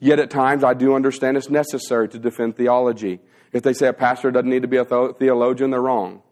Yet 0.00 0.18
at 0.20 0.30
times 0.30 0.62
I 0.62 0.74
do 0.74 0.94
understand 0.94 1.36
it's 1.36 1.50
necessary 1.50 2.08
to 2.10 2.18
defend 2.18 2.56
theology. 2.56 3.20
If 3.52 3.62
they 3.62 3.72
say 3.72 3.88
a 3.88 3.92
pastor 3.92 4.30
doesn't 4.30 4.48
need 4.48 4.62
to 4.62 4.68
be 4.68 4.76
a 4.76 4.84
theologian, 4.84 5.70
they're 5.70 5.80
wrong 5.80 6.22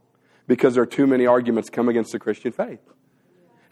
because 0.46 0.74
there 0.74 0.85
are 0.85 0.87
too 0.87 1.07
many 1.07 1.26
arguments 1.26 1.68
come 1.68 1.88
against 1.88 2.12
the 2.12 2.20
Christian 2.20 2.52
faith. 2.52 2.79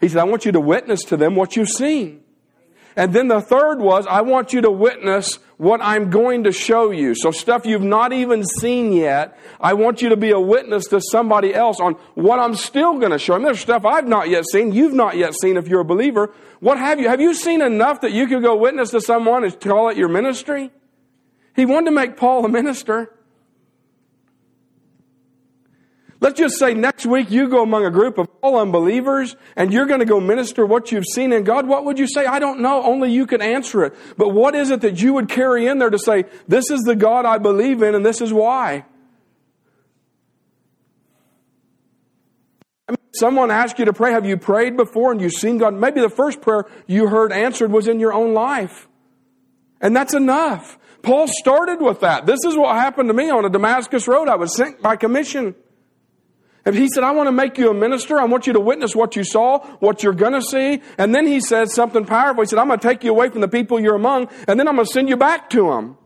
He 0.01 0.09
said, 0.09 0.19
I 0.19 0.25
want 0.25 0.43
you 0.43 0.51
to 0.51 0.59
witness 0.59 1.03
to 1.05 1.15
them 1.15 1.35
what 1.35 1.55
you've 1.55 1.69
seen. 1.69 2.24
And 2.95 3.11
then 3.13 3.27
the 3.27 3.41
third 3.41 3.79
was, 3.79 4.07
I 4.07 4.21
want 4.21 4.53
you 4.53 4.61
to 4.61 4.71
witness 4.71 5.39
what 5.57 5.81
I'm 5.81 6.09
going 6.09 6.45
to 6.45 6.51
show 6.51 6.91
you. 6.91 7.13
So 7.15 7.31
stuff 7.31 7.65
you've 7.65 7.81
not 7.81 8.13
even 8.13 8.43
seen 8.43 8.93
yet, 8.93 9.37
I 9.59 9.73
want 9.73 10.01
you 10.01 10.09
to 10.09 10.17
be 10.17 10.31
a 10.31 10.39
witness 10.39 10.85
to 10.87 11.01
somebody 11.01 11.53
else 11.53 11.79
on 11.79 11.93
what 12.13 12.39
I'm 12.39 12.55
still 12.55 12.97
going 12.97 13.11
to 13.11 13.19
show 13.19 13.33
them. 13.33 13.43
There's 13.43 13.59
stuff 13.59 13.85
I've 13.85 14.07
not 14.07 14.29
yet 14.29 14.45
seen, 14.49 14.71
you've 14.71 14.93
not 14.93 15.17
yet 15.17 15.33
seen 15.33 15.57
if 15.57 15.67
you're 15.67 15.81
a 15.81 15.85
believer. 15.85 16.33
What 16.59 16.77
have 16.77 16.99
you? 16.99 17.09
Have 17.09 17.21
you 17.21 17.33
seen 17.33 17.61
enough 17.61 18.01
that 18.01 18.11
you 18.11 18.27
could 18.27 18.41
go 18.41 18.55
witness 18.55 18.91
to 18.91 19.01
someone 19.01 19.43
and 19.43 19.59
call 19.59 19.89
it 19.89 19.97
your 19.97 20.09
ministry? 20.09 20.71
He 21.55 21.65
wanted 21.65 21.85
to 21.85 21.95
make 21.95 22.17
Paul 22.17 22.45
a 22.45 22.49
minister. 22.49 23.14
Let's 26.25 26.39
just 26.39 26.57
say 26.57 26.73
next 26.73 27.05
week 27.05 27.29
you 27.29 27.47
go 27.47 27.61
among 27.61 27.85
a 27.85 27.91
group 27.91 28.17
of 28.17 28.27
all 28.41 28.57
unbelievers 28.57 29.35
and 29.55 29.71
you're 29.71 29.85
going 29.85 29.99
to 29.99 30.07
go 30.07 30.19
minister 30.19 30.65
what 30.65 30.91
you've 30.91 31.05
seen 31.05 31.31
in 31.31 31.43
God. 31.43 31.67
What 31.67 31.85
would 31.85 31.99
you 31.99 32.07
say? 32.07 32.25
I 32.25 32.39
don't 32.39 32.61
know. 32.61 32.81
Only 32.81 33.11
you 33.11 33.27
can 33.27 33.43
answer 33.43 33.83
it. 33.83 33.93
But 34.17 34.29
what 34.29 34.55
is 34.55 34.71
it 34.71 34.81
that 34.81 34.99
you 34.99 35.13
would 35.13 35.29
carry 35.29 35.67
in 35.67 35.77
there 35.77 35.91
to 35.91 35.99
say, 35.99 36.23
this 36.47 36.71
is 36.71 36.81
the 36.81 36.95
God 36.95 37.25
I 37.25 37.37
believe 37.37 37.83
in 37.83 37.93
and 37.93 38.03
this 38.03 38.21
is 38.21 38.33
why? 38.33 38.85
I 42.89 42.93
mean, 42.93 42.97
someone 43.13 43.51
asked 43.51 43.77
you 43.77 43.85
to 43.85 43.93
pray. 43.93 44.11
Have 44.11 44.25
you 44.25 44.35
prayed 44.35 44.75
before 44.75 45.11
and 45.11 45.21
you've 45.21 45.33
seen 45.33 45.59
God? 45.59 45.75
Maybe 45.75 46.01
the 46.01 46.09
first 46.09 46.41
prayer 46.41 46.65
you 46.87 47.07
heard 47.07 47.33
answered 47.33 47.71
was 47.71 47.87
in 47.87 47.99
your 47.99 48.13
own 48.13 48.33
life. 48.33 48.87
And 49.79 49.95
that's 49.95 50.15
enough. 50.15 50.79
Paul 51.03 51.27
started 51.27 51.81
with 51.81 51.99
that. 51.99 52.25
This 52.25 52.43
is 52.45 52.57
what 52.57 52.75
happened 52.77 53.09
to 53.09 53.13
me 53.13 53.29
on 53.29 53.45
a 53.45 53.49
Damascus 53.51 54.07
road. 54.07 54.27
I 54.27 54.37
was 54.37 54.55
sent 54.55 54.81
by 54.81 54.95
commission. 54.95 55.53
And 56.65 56.75
he 56.75 56.87
said, 56.87 57.03
I 57.03 57.11
want 57.11 57.27
to 57.27 57.31
make 57.31 57.59
you 57.59 57.69
a 57.69 57.73
minister. 57.75 58.19
I 58.19 58.25
want 58.25 58.47
you 58.47 58.53
to 58.53 58.59
witness 58.59 58.95
what 58.95 59.15
you 59.15 59.23
saw, 59.23 59.59
what 59.77 60.01
you're 60.01 60.13
going 60.13 60.33
to 60.33 60.41
see. 60.41 60.81
And 60.97 61.13
then 61.13 61.27
he 61.27 61.39
said 61.39 61.69
something 61.69 62.05
powerful. 62.05 62.41
He 62.41 62.47
said, 62.47 62.57
I'm 62.57 62.67
going 62.67 62.79
to 62.79 62.87
take 62.87 63.03
you 63.03 63.11
away 63.11 63.29
from 63.29 63.41
the 63.41 63.47
people 63.47 63.79
you're 63.79 63.95
among, 63.95 64.29
and 64.47 64.59
then 64.59 64.67
I'm 64.67 64.75
going 64.75 64.87
to 64.87 64.91
send 64.91 65.07
you 65.07 65.17
back 65.17 65.49
to 65.51 65.69
them. 65.69 65.97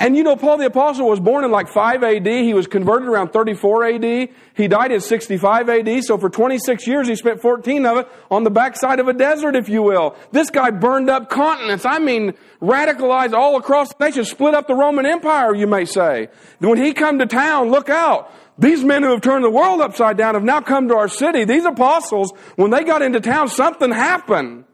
And 0.00 0.16
you 0.16 0.22
know, 0.22 0.36
Paul 0.36 0.58
the 0.58 0.66
Apostle 0.66 1.08
was 1.08 1.18
born 1.18 1.44
in 1.44 1.50
like 1.50 1.68
5 1.68 2.04
AD. 2.04 2.26
He 2.26 2.54
was 2.54 2.68
converted 2.68 3.08
around 3.08 3.30
34 3.32 3.84
AD. 3.84 4.28
He 4.54 4.68
died 4.68 4.92
in 4.92 5.00
65 5.00 5.68
AD. 5.68 6.04
So 6.04 6.16
for 6.18 6.30
26 6.30 6.86
years, 6.86 7.08
he 7.08 7.16
spent 7.16 7.40
14 7.42 7.84
of 7.84 7.96
it 7.98 8.08
on 8.30 8.44
the 8.44 8.50
backside 8.50 9.00
of 9.00 9.08
a 9.08 9.12
desert, 9.12 9.56
if 9.56 9.68
you 9.68 9.82
will. 9.82 10.14
This 10.30 10.50
guy 10.50 10.70
burned 10.70 11.10
up 11.10 11.28
continents. 11.28 11.84
I 11.84 11.98
mean, 11.98 12.34
radicalized 12.62 13.32
all 13.32 13.56
across 13.56 13.92
the 13.92 14.04
nation, 14.04 14.24
split 14.24 14.54
up 14.54 14.68
the 14.68 14.74
Roman 14.76 15.04
Empire, 15.04 15.52
you 15.56 15.66
may 15.66 15.84
say. 15.84 16.28
When 16.60 16.78
he 16.78 16.92
come 16.92 17.18
to 17.18 17.26
town, 17.26 17.70
look 17.70 17.88
out. 17.88 18.32
These 18.58 18.82
men 18.82 19.04
who 19.04 19.10
have 19.10 19.20
turned 19.20 19.44
the 19.44 19.50
world 19.50 19.80
upside 19.80 20.16
down 20.16 20.34
have 20.34 20.42
now 20.42 20.60
come 20.60 20.88
to 20.88 20.96
our 20.96 21.08
city. 21.08 21.44
These 21.44 21.64
apostles, 21.64 22.32
when 22.56 22.70
they 22.70 22.82
got 22.82 23.02
into 23.02 23.20
town, 23.20 23.48
something 23.48 23.92
happened. 23.92 24.64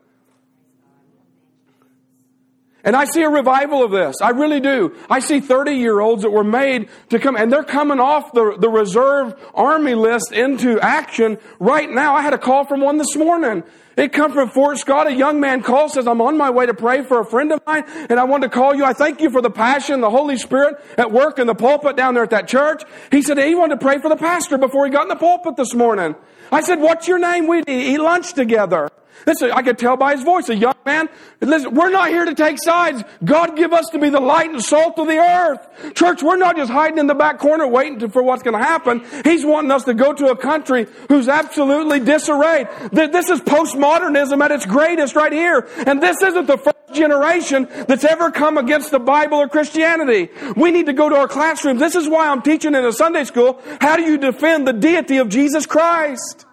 And 2.83 2.95
I 2.95 3.05
see 3.07 3.23
a 3.23 3.31
revival 3.31 3.83
of 3.83 3.91
this. 3.91 4.17
I 4.23 4.31
really 4.31 4.61
do. 4.61 4.95
I 5.09 5.21
see 5.21 5.41
30 5.41 5.73
year 5.73 6.01
olds 6.01 6.23
that 6.23 6.31
were 6.31 6.45
made 6.45 6.89
to 7.11 7.19
come, 7.19 7.37
and 7.37 7.51
they're 7.51 7.65
coming 7.65 7.99
off 7.99 8.33
the, 8.33 8.57
the 8.59 8.69
reserve 8.69 9.35
army 9.55 9.95
list 9.95 10.33
into 10.33 10.79
action 10.81 11.39
right 11.59 11.91
now. 11.91 12.15
I 12.15 12.23
had 12.23 12.35
a 12.35 12.39
call 12.39 12.65
from 12.65 12.81
one 12.83 12.99
this 12.99 13.17
morning. 13.17 13.65
It 13.97 14.13
come 14.13 14.33
from 14.33 14.51
Fort 14.51 14.79
Scott. 14.79 15.07
A 15.07 15.15
young 15.15 15.41
man 15.41 15.63
calls, 15.63 15.95
says, 15.95 16.07
I'm 16.07 16.21
on 16.21 16.37
my 16.37 16.51
way 16.51 16.67
to 16.67 16.75
pray 16.75 17.03
for 17.03 17.21
a 17.21 17.25
friend 17.25 17.53
of 17.53 17.61
mine, 17.67 17.85
and 17.87 18.19
I 18.19 18.25
want 18.25 18.43
to 18.43 18.49
call 18.49 18.75
you. 18.75 18.85
I 18.85 18.93
thank 18.93 19.21
you 19.21 19.31
for 19.31 19.41
the 19.41 19.51
passion, 19.51 20.01
the 20.01 20.11
Holy 20.11 20.37
Spirit 20.37 20.77
at 20.99 21.13
work 21.13 21.39
in 21.39 21.47
the 21.47 21.55
pulpit 21.55 21.97
down 21.97 22.15
there 22.15 22.25
at 22.25 22.31
that 22.31 22.49
church. 22.49 22.83
He 23.11 23.23
said 23.23 23.39
he 23.39 23.55
wanted 23.55 23.81
to 23.81 23.85
pray 23.85 23.99
for 23.99 24.09
the 24.09 24.17
pastor 24.17 24.59
before 24.59 24.87
he 24.87 24.93
got 24.93 25.03
in 25.03 25.09
the 25.09 25.17
pulpit 25.17 25.57
this 25.57 25.75
morning. 25.75 26.15
I 26.51 26.61
said, 26.61 26.81
what's 26.81 27.09
your 27.09 27.19
name? 27.19 27.47
We 27.47 27.63
eat 27.67 27.99
lunch 27.99 28.33
together. 28.33 28.91
Listen, 29.27 29.53
I 29.53 29.63
could 29.63 29.79
tell 29.79 29.97
by 29.97 30.15
his 30.15 30.23
voice, 30.23 30.49
a 30.49 30.57
young 30.57 30.75
man. 30.85 31.09
Listen, 31.41 31.75
we're 31.75 31.91
not 31.91 32.09
here 32.09 32.25
to 32.25 32.35
take 32.35 32.59
sides. 32.63 33.03
God 33.25 33.57
give 33.57 33.73
us 33.73 33.87
to 33.93 33.99
be 33.99 34.11
the 34.11 34.21
light 34.21 34.51
and 34.51 34.63
salt 34.63 34.99
of 34.99 35.07
the 35.07 35.19
earth. 35.19 35.95
Church, 35.95 36.23
we're 36.23 36.37
not 36.37 36.57
just 36.57 36.71
hiding 36.71 36.99
in 36.99 37.07
the 37.07 37.15
back 37.15 37.39
corner 37.39 37.67
waiting 37.67 38.09
for 38.11 38.23
what's 38.23 38.43
going 38.43 38.59
to 38.59 38.65
happen. 38.65 39.05
He's 39.25 39.45
wanting 39.45 39.71
us 39.71 39.85
to 39.85 39.95
go 39.95 40.13
to 40.13 40.29
a 40.29 40.37
country 40.37 40.87
who's 41.09 41.29
absolutely 41.29 42.01
disarrayed. 42.01 42.69
This 42.93 43.31
is 43.31 43.41
postmodernism 43.41 44.43
at 44.45 44.51
its 44.51 44.67
greatest 44.67 45.17
right 45.17 45.33
here. 45.33 45.69
And 45.87 46.03
this 46.03 46.23
isn't 46.23 46.47
the 46.47 46.59
first 46.59 46.75
generation 46.93 47.67
that's 47.89 48.05
ever 48.05 48.31
come 48.31 48.59
against 48.59 48.91
the 48.91 49.01
Bible 49.01 49.39
or 49.39 49.49
Christianity. 49.49 50.29
We 50.57 50.71
need 50.71 50.87
to 50.87 50.93
go 50.93 51.09
to 51.09 51.17
our 51.17 51.29
classrooms. 51.29 51.81
This 51.81 51.95
is 51.95 52.09
why 52.09 52.29
I'm 52.29 52.43
teaching 52.43 52.75
in 52.75 52.85
a 52.85 52.93
Sunday 52.93 53.25
school. 53.25 53.61
How 53.81 53.97
do 53.97 54.03
you 54.03 54.19
defend 54.19 54.69
the 54.69 54.73
deity 54.73 55.17
of 55.17 55.29
Jesus 55.29 55.67
Christ? 55.67 56.47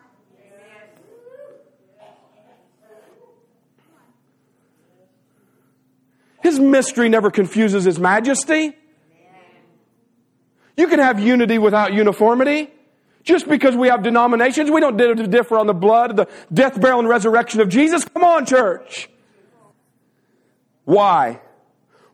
His 6.41 6.59
mystery 6.59 7.09
never 7.09 7.31
confuses 7.31 7.83
His 7.83 7.99
majesty. 7.99 8.73
You 10.77 10.87
can 10.87 10.99
have 10.99 11.19
unity 11.19 11.57
without 11.57 11.93
uniformity. 11.93 12.69
Just 13.23 13.47
because 13.47 13.75
we 13.75 13.89
have 13.89 14.01
denominations, 14.01 14.71
we 14.71 14.81
don't 14.81 14.97
differ 15.29 15.57
on 15.57 15.67
the 15.67 15.75
blood, 15.75 16.17
the 16.17 16.27
death, 16.51 16.81
burial, 16.81 16.99
and 16.99 17.07
resurrection 17.07 17.61
of 17.61 17.69
Jesus. 17.69 18.03
Come 18.05 18.23
on, 18.23 18.45
church. 18.47 19.09
Why? 20.85 21.39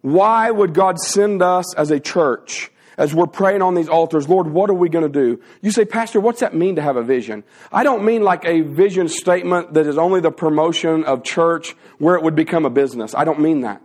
Why 0.02 0.52
would 0.52 0.74
God 0.74 1.00
send 1.00 1.42
us 1.42 1.74
as 1.76 1.92
a 1.92 2.00
church 2.00 2.72
as 2.98 3.13
we're 3.13 3.28
praying 3.28 3.62
on 3.62 3.76
these 3.76 3.88
altars, 3.88 4.28
Lord, 4.28 4.48
what 4.48 4.70
are 4.70 4.74
we 4.74 4.90
going 4.90 5.04
to 5.04 5.10
do? 5.10 5.40
You 5.62 5.72
say, 5.72 5.86
Pastor, 5.86 6.20
what's 6.20 6.40
that 6.40 6.56
mean 6.56 6.78
to 6.78 6.82
have 6.82 6.98
a 6.98 7.04
vision? 7.04 7.44
I 7.72 7.84
don't 7.84 8.04
mean 8.04 8.24
like 8.24 8.44
a 8.44 8.62
vision 8.62 9.08
statement 9.08 9.76
that 9.76 9.86
is 9.86 9.98
only 9.98 10.20
the 10.20 10.32
promotion 10.32 11.04
of 11.04 11.24
church 11.24 11.76
where 12.00 12.16
it 12.16 12.24
would 12.24 12.36
become 12.36 12.66
a 12.66 12.72
business. 12.72 13.13
I 13.13 13.24
don't 13.24 13.40
mean 13.40 13.62
that. 13.62 13.84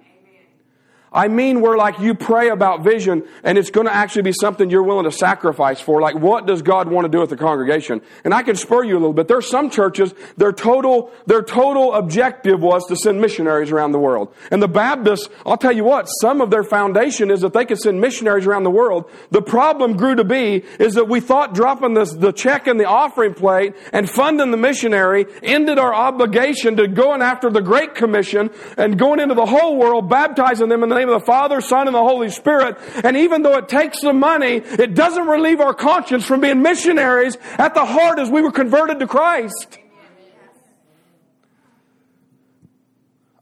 I 1.12 1.29
mean 1.29 1.61
where 1.61 1.77
like 1.77 1.98
you 1.98 2.14
pray 2.14 2.48
about 2.48 2.83
vision 2.83 3.25
and 3.44 3.59
it's 3.59 3.70
going 3.70 3.87
to 3.87 3.94
actually 3.94 4.22
be 4.22 4.33
something 4.33 4.70
you're 4.70 4.83
willing 4.83 5.05
to 5.05 5.12
sacrifice 5.12 5.81
for. 5.81 6.01
Like 6.01 6.14
what 6.14 6.46
does 6.46 6.62
God 6.62 6.88
want 6.88 7.05
to 7.05 7.11
do 7.11 7.20
with 7.20 7.31
the 7.31 7.37
congregation? 7.37 8.01
And 8.25 8.33
I 8.33 8.42
can 8.42 8.57
spur 8.57 8.85
you 8.85 8.94
a 8.94 9.01
little 9.01 9.12
bit. 9.12 9.29
There's 9.29 9.48
some 9.48 9.70
churches, 9.70 10.14
their 10.37 10.53
total, 10.53 11.11
their 11.27 11.42
total 11.42 11.94
objective 11.94 12.61
was 12.61 12.87
to 12.87 12.96
send 12.96 13.20
missionaries 13.20 13.70
around 13.70 13.92
the 13.92 13.98
world. 13.98 14.35
And 14.51 14.62
the 14.62 14.68
Baptists, 14.68 15.29
I'll 15.44 15.57
tell 15.57 15.72
you 15.72 15.85
what, 15.85 16.07
some 16.07 16.40
of 16.40 16.51
their 16.51 16.64
foundation 16.64 17.31
is 17.31 17.42
that 17.42 17.53
they 17.53 17.64
could 17.64 17.79
send 17.79 18.01
missionaries 18.01 18.46
around 18.46 18.62
the 18.62 18.70
world. 18.70 19.11
The 19.31 19.42
problem 19.42 19.96
grew 19.96 20.14
to 20.14 20.25
be 20.25 20.64
is 20.79 20.94
that 20.94 21.09
we 21.09 21.20
thought 21.20 21.55
dropping 21.55 21.94
this, 21.94 22.12
the 22.12 22.33
check 22.33 22.66
in 22.66 22.79
the 22.79 22.87
offering 22.87 23.35
plate 23.35 23.75
and 23.92 24.09
funding 24.09 24.51
the 24.51 24.57
missionary 24.57 25.27
ended 25.42 25.79
our 25.79 25.94
obligation 25.94 26.77
to 26.77 26.88
going 26.88 27.22
after 27.22 27.51
the 27.51 27.61
Great 27.61 27.94
Commission 27.94 28.51
and 28.77 28.98
going 28.98 29.20
into 29.20 29.35
the 29.35 29.46
whole 29.46 29.77
world, 29.77 30.09
baptizing 30.09 30.68
them 30.68 30.83
in 30.83 30.88
the 30.88 31.01
name 31.02 31.12
of 31.12 31.20
the 31.20 31.26
Father, 31.26 31.60
Son, 31.60 31.86
and 31.86 31.94
the 31.94 32.00
Holy 32.00 32.30
Spirit. 32.30 32.78
And 33.04 33.16
even 33.16 33.42
though 33.42 33.56
it 33.58 33.68
takes 33.68 34.00
the 34.00 34.12
money, 34.12 34.56
it 34.56 34.94
doesn't 34.94 35.26
relieve 35.26 35.60
our 35.60 35.74
conscience 35.74 36.24
from 36.24 36.40
being 36.40 36.62
missionaries 36.62 37.36
at 37.58 37.74
the 37.74 37.84
heart 37.84 38.18
as 38.18 38.30
we 38.30 38.42
were 38.42 38.52
converted 38.52 39.00
to 39.00 39.06
Christ. 39.06 39.78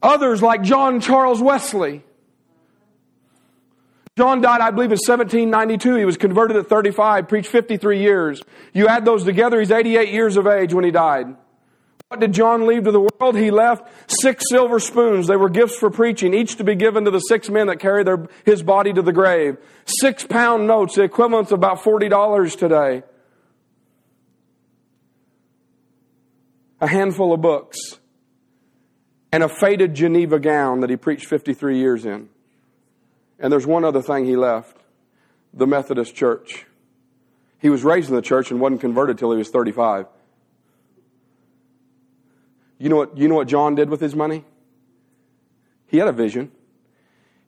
Others 0.01 0.41
like 0.41 0.63
John 0.63 0.99
Charles 0.99 1.41
Wesley. 1.41 2.03
John 4.17 4.41
died, 4.41 4.61
I 4.61 4.71
believe, 4.71 4.91
in 4.91 4.97
1792. 4.97 5.95
He 5.95 6.05
was 6.05 6.17
converted 6.17 6.57
at 6.57 6.67
35, 6.67 7.27
preached 7.27 7.49
53 7.49 8.01
years. 8.01 8.41
You 8.73 8.87
add 8.87 9.05
those 9.05 9.23
together, 9.23 9.59
he's 9.59 9.71
88 9.71 10.09
years 10.09 10.37
of 10.37 10.47
age 10.47 10.73
when 10.73 10.83
he 10.83 10.91
died. 10.91 11.35
What 12.11 12.19
did 12.19 12.33
John 12.33 12.67
leave 12.67 12.83
to 12.83 12.91
the 12.91 12.99
world? 12.99 13.37
He 13.37 13.51
left 13.51 13.89
six 14.21 14.43
silver 14.49 14.81
spoons. 14.81 15.27
They 15.27 15.37
were 15.37 15.47
gifts 15.47 15.77
for 15.77 15.89
preaching, 15.89 16.33
each 16.33 16.57
to 16.57 16.65
be 16.65 16.75
given 16.75 17.05
to 17.05 17.11
the 17.11 17.19
six 17.19 17.49
men 17.49 17.67
that 17.67 17.79
carried 17.79 18.05
their, 18.05 18.27
his 18.43 18.61
body 18.61 18.91
to 18.91 19.01
the 19.01 19.13
grave. 19.13 19.55
Six 19.85 20.25
pound 20.25 20.67
notes, 20.67 20.95
the 20.95 21.03
equivalent 21.03 21.47
of 21.47 21.53
about 21.53 21.81
$40 21.81 22.57
today. 22.57 23.03
A 26.81 26.87
handful 26.87 27.31
of 27.31 27.39
books. 27.39 27.77
And 29.31 29.41
a 29.41 29.47
faded 29.47 29.95
Geneva 29.95 30.37
gown 30.37 30.81
that 30.81 30.89
he 30.89 30.97
preached 30.97 31.27
53 31.27 31.79
years 31.79 32.03
in. 32.03 32.27
And 33.39 33.53
there's 33.53 33.65
one 33.65 33.85
other 33.85 34.01
thing 34.01 34.25
he 34.25 34.35
left 34.35 34.75
the 35.53 35.65
Methodist 35.65 36.13
Church. 36.13 36.65
He 37.59 37.69
was 37.69 37.85
raised 37.85 38.09
in 38.09 38.17
the 38.17 38.21
church 38.21 38.51
and 38.51 38.59
wasn't 38.59 38.81
converted 38.81 39.17
till 39.17 39.31
he 39.31 39.37
was 39.37 39.47
35. 39.47 40.07
You 42.81 42.89
know 42.89 42.95
what, 42.95 43.15
you 43.15 43.27
know 43.27 43.35
what 43.35 43.47
John 43.47 43.75
did 43.75 43.91
with 43.91 44.01
his 44.01 44.15
money? 44.15 44.43
He 45.85 45.97
had 45.97 46.07
a 46.07 46.11
vision. 46.11 46.51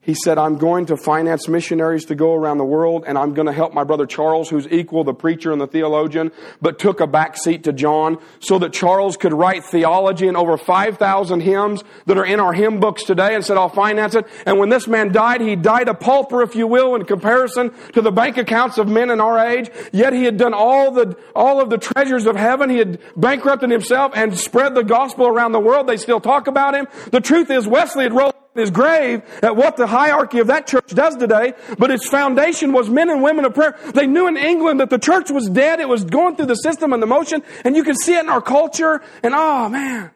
He 0.03 0.13
said, 0.13 0.37
I'm 0.37 0.57
going 0.57 0.87
to 0.87 0.97
finance 0.97 1.47
missionaries 1.47 2.05
to 2.05 2.15
go 2.15 2.33
around 2.33 2.57
the 2.57 2.65
world 2.65 3.05
and 3.07 3.17
I'm 3.17 3.33
going 3.33 3.45
to 3.45 3.53
help 3.53 3.73
my 3.73 3.85
brother 3.85 4.05
Charles, 4.05 4.49
who's 4.49 4.67
equal 4.67 5.05
the 5.05 5.13
preacher 5.13 5.53
and 5.53 5.61
the 5.61 5.67
theologian, 5.67 6.33
but 6.61 6.77
took 6.77 6.99
a 6.99 7.07
back 7.07 7.37
seat 7.37 7.63
to 7.63 7.71
John 7.73 8.17
so 8.41 8.59
that 8.59 8.73
Charles 8.73 9.15
could 9.15 9.33
write 9.33 9.63
theology 9.63 10.27
and 10.27 10.35
over 10.35 10.57
5,000 10.57 11.39
hymns 11.39 11.85
that 12.05 12.17
are 12.17 12.25
in 12.25 12.41
our 12.41 12.51
hymn 12.51 12.81
books 12.81 13.03
today 13.03 13.33
and 13.33 13.45
said, 13.45 13.55
I'll 13.55 13.69
finance 13.69 14.13
it. 14.13 14.27
And 14.45 14.59
when 14.59 14.67
this 14.67 14.87
man 14.87 15.13
died, 15.13 15.39
he 15.39 15.55
died 15.55 15.87
a 15.87 15.93
pauper, 15.93 16.41
if 16.41 16.53
you 16.53 16.67
will, 16.67 16.95
in 16.95 17.05
comparison 17.05 17.71
to 17.93 18.01
the 18.01 18.11
bank 18.11 18.35
accounts 18.37 18.77
of 18.77 18.89
men 18.89 19.09
in 19.09 19.21
our 19.21 19.39
age. 19.39 19.69
Yet 19.93 20.11
he 20.11 20.25
had 20.25 20.35
done 20.35 20.53
all 20.53 20.91
the, 20.91 21.17
all 21.33 21.61
of 21.61 21.69
the 21.69 21.77
treasures 21.77 22.25
of 22.25 22.35
heaven. 22.35 22.69
He 22.69 22.79
had 22.79 22.99
bankrupted 23.15 23.71
himself 23.71 24.11
and 24.15 24.37
spread 24.37 24.75
the 24.75 24.83
gospel 24.83 25.27
around 25.27 25.53
the 25.53 25.61
world. 25.61 25.87
They 25.87 25.95
still 25.95 26.19
talk 26.19 26.47
about 26.47 26.75
him. 26.75 26.87
The 27.11 27.21
truth 27.21 27.49
is 27.49 27.65
Wesley 27.65 28.03
had 28.03 28.13
rolled 28.13 28.33
his 28.55 28.69
grave 28.71 29.23
at 29.41 29.55
what 29.55 29.77
the 29.77 29.87
hierarchy 29.87 30.39
of 30.39 30.47
that 30.47 30.67
church 30.67 30.89
does 30.89 31.15
today, 31.15 31.53
but 31.77 31.91
its 31.91 32.07
foundation 32.07 32.71
was 32.71 32.89
men 32.89 33.09
and 33.09 33.21
women 33.21 33.45
of 33.45 33.53
prayer. 33.53 33.77
They 33.93 34.07
knew 34.07 34.27
in 34.27 34.37
England 34.37 34.79
that 34.79 34.89
the 34.89 34.99
church 34.99 35.31
was 35.31 35.49
dead. 35.49 35.79
It 35.79 35.89
was 35.89 36.03
going 36.03 36.35
through 36.35 36.47
the 36.47 36.55
system 36.55 36.93
and 36.93 37.01
the 37.01 37.07
motion, 37.07 37.43
and 37.63 37.75
you 37.75 37.83
can 37.83 37.95
see 37.95 38.15
it 38.15 38.21
in 38.21 38.29
our 38.29 38.41
culture, 38.41 39.01
and 39.23 39.33
oh 39.35 39.69
man. 39.69 40.11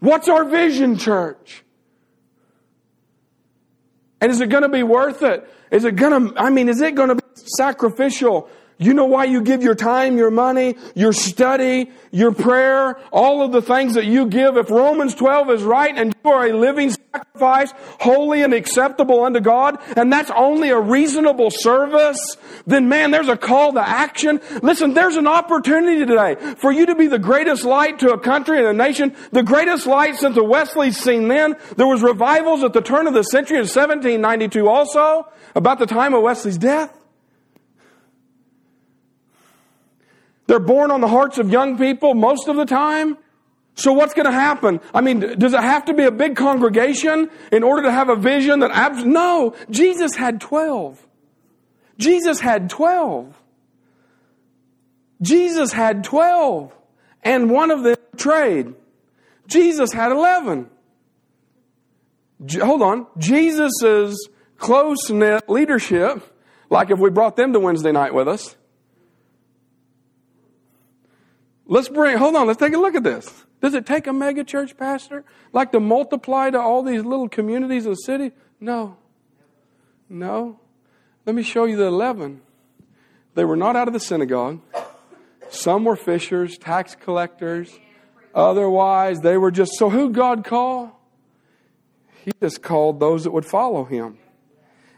What's 0.00 0.28
our 0.28 0.44
vision, 0.44 0.96
church? 0.96 1.64
And 4.20 4.30
is 4.30 4.40
it 4.40 4.48
going 4.48 4.62
to 4.62 4.68
be 4.68 4.82
worth 4.82 5.22
it? 5.22 5.48
Is 5.70 5.84
it 5.84 5.96
going 5.96 6.32
to, 6.32 6.40
I 6.40 6.50
mean, 6.50 6.68
is 6.68 6.80
it 6.80 6.94
going 6.94 7.10
to 7.10 7.14
be 7.16 7.22
sacrificial? 7.34 8.48
You 8.80 8.94
know 8.94 9.06
why 9.06 9.24
you 9.24 9.42
give 9.42 9.64
your 9.64 9.74
time, 9.74 10.16
your 10.16 10.30
money, 10.30 10.76
your 10.94 11.12
study, 11.12 11.90
your 12.12 12.30
prayer, 12.30 12.96
all 13.10 13.42
of 13.42 13.50
the 13.50 13.60
things 13.60 13.94
that 13.94 14.04
you 14.04 14.26
give. 14.26 14.56
If 14.56 14.70
Romans 14.70 15.16
12 15.16 15.50
is 15.50 15.62
right 15.64 15.96
and 15.96 16.14
you 16.24 16.30
are 16.30 16.46
a 16.46 16.52
living 16.52 16.90
sacrifice, 16.90 17.72
holy 17.98 18.42
and 18.42 18.54
acceptable 18.54 19.24
unto 19.24 19.40
God, 19.40 19.78
and 19.96 20.12
that's 20.12 20.30
only 20.30 20.68
a 20.68 20.78
reasonable 20.78 21.50
service, 21.50 22.36
then 22.68 22.88
man, 22.88 23.10
there's 23.10 23.28
a 23.28 23.36
call 23.36 23.72
to 23.72 23.86
action. 23.86 24.40
Listen, 24.62 24.94
there's 24.94 25.16
an 25.16 25.26
opportunity 25.26 26.06
today 26.06 26.36
for 26.58 26.70
you 26.70 26.86
to 26.86 26.94
be 26.94 27.08
the 27.08 27.18
greatest 27.18 27.64
light 27.64 27.98
to 27.98 28.12
a 28.12 28.20
country 28.20 28.58
and 28.58 28.66
a 28.68 28.72
nation, 28.72 29.14
the 29.32 29.42
greatest 29.42 29.86
light 29.86 30.14
since 30.14 30.36
the 30.36 30.44
Wesley's 30.44 30.96
seen 30.96 31.26
then. 31.26 31.56
There 31.76 31.88
was 31.88 32.00
revivals 32.00 32.62
at 32.62 32.74
the 32.74 32.80
turn 32.80 33.08
of 33.08 33.14
the 33.14 33.24
century 33.24 33.56
in 33.56 33.62
1792 33.62 34.68
also, 34.68 35.26
about 35.56 35.80
the 35.80 35.86
time 35.86 36.14
of 36.14 36.22
Wesley's 36.22 36.58
death. 36.58 36.94
They're 40.48 40.58
born 40.58 40.90
on 40.90 41.00
the 41.00 41.08
hearts 41.08 41.38
of 41.38 41.50
young 41.50 41.78
people 41.78 42.14
most 42.14 42.48
of 42.48 42.56
the 42.56 42.64
time. 42.64 43.18
So 43.74 43.92
what's 43.92 44.14
going 44.14 44.26
to 44.26 44.32
happen? 44.32 44.80
I 44.92 45.02
mean, 45.02 45.20
does 45.38 45.52
it 45.52 45.60
have 45.60 45.84
to 45.84 45.94
be 45.94 46.02
a 46.02 46.10
big 46.10 46.34
congregation 46.34 47.30
in 47.52 47.62
order 47.62 47.82
to 47.82 47.92
have 47.92 48.08
a 48.08 48.16
vision 48.16 48.60
that 48.60 48.72
abs- 48.72 49.04
No, 49.04 49.54
Jesus 49.70 50.16
had 50.16 50.40
12. 50.40 51.06
Jesus 51.98 52.40
had 52.40 52.70
12. 52.70 53.36
Jesus 55.20 55.72
had 55.72 56.02
12 56.02 56.72
and 57.22 57.50
one 57.50 57.70
of 57.70 57.82
them 57.82 57.96
betrayed. 58.10 58.74
Jesus 59.46 59.92
had 59.92 60.12
11. 60.12 60.70
hold 62.60 62.82
on. 62.82 63.06
Jesus' 63.18 64.28
close 64.56 65.10
knit 65.10 65.48
leadership, 65.48 66.22
like 66.70 66.90
if 66.90 66.98
we 66.98 67.10
brought 67.10 67.36
them 67.36 67.52
to 67.52 67.60
Wednesday 67.60 67.92
night 67.92 68.14
with 68.14 68.28
us, 68.28 68.56
Let's 71.70 71.88
bring, 71.88 72.16
hold 72.16 72.34
on, 72.34 72.46
let's 72.46 72.58
take 72.58 72.72
a 72.72 72.78
look 72.78 72.94
at 72.94 73.04
this. 73.04 73.44
Does 73.60 73.74
it 73.74 73.84
take 73.84 74.06
a 74.06 74.12
mega 74.12 74.42
church 74.42 74.76
pastor 74.76 75.22
like 75.52 75.70
to 75.72 75.80
multiply 75.80 76.48
to 76.48 76.58
all 76.58 76.82
these 76.82 77.04
little 77.04 77.28
communities 77.28 77.84
of 77.84 77.92
the 77.92 78.02
city? 78.02 78.32
No. 78.58 78.96
No. 80.08 80.58
Let 81.26 81.36
me 81.36 81.42
show 81.42 81.66
you 81.66 81.76
the 81.76 81.84
11. 81.84 82.40
They 83.34 83.44
were 83.44 83.56
not 83.56 83.76
out 83.76 83.86
of 83.86 83.92
the 83.92 84.00
synagogue. 84.00 84.60
Some 85.50 85.84
were 85.84 85.96
fishers, 85.96 86.56
tax 86.56 86.94
collectors. 86.94 87.70
Otherwise, 88.34 89.20
they 89.20 89.36
were 89.36 89.50
just, 89.50 89.72
so 89.76 89.90
who 89.90 90.10
God 90.10 90.44
call? 90.44 90.98
He 92.24 92.32
just 92.40 92.62
called 92.62 92.98
those 92.98 93.24
that 93.24 93.30
would 93.30 93.44
follow 93.44 93.84
him. 93.84 94.18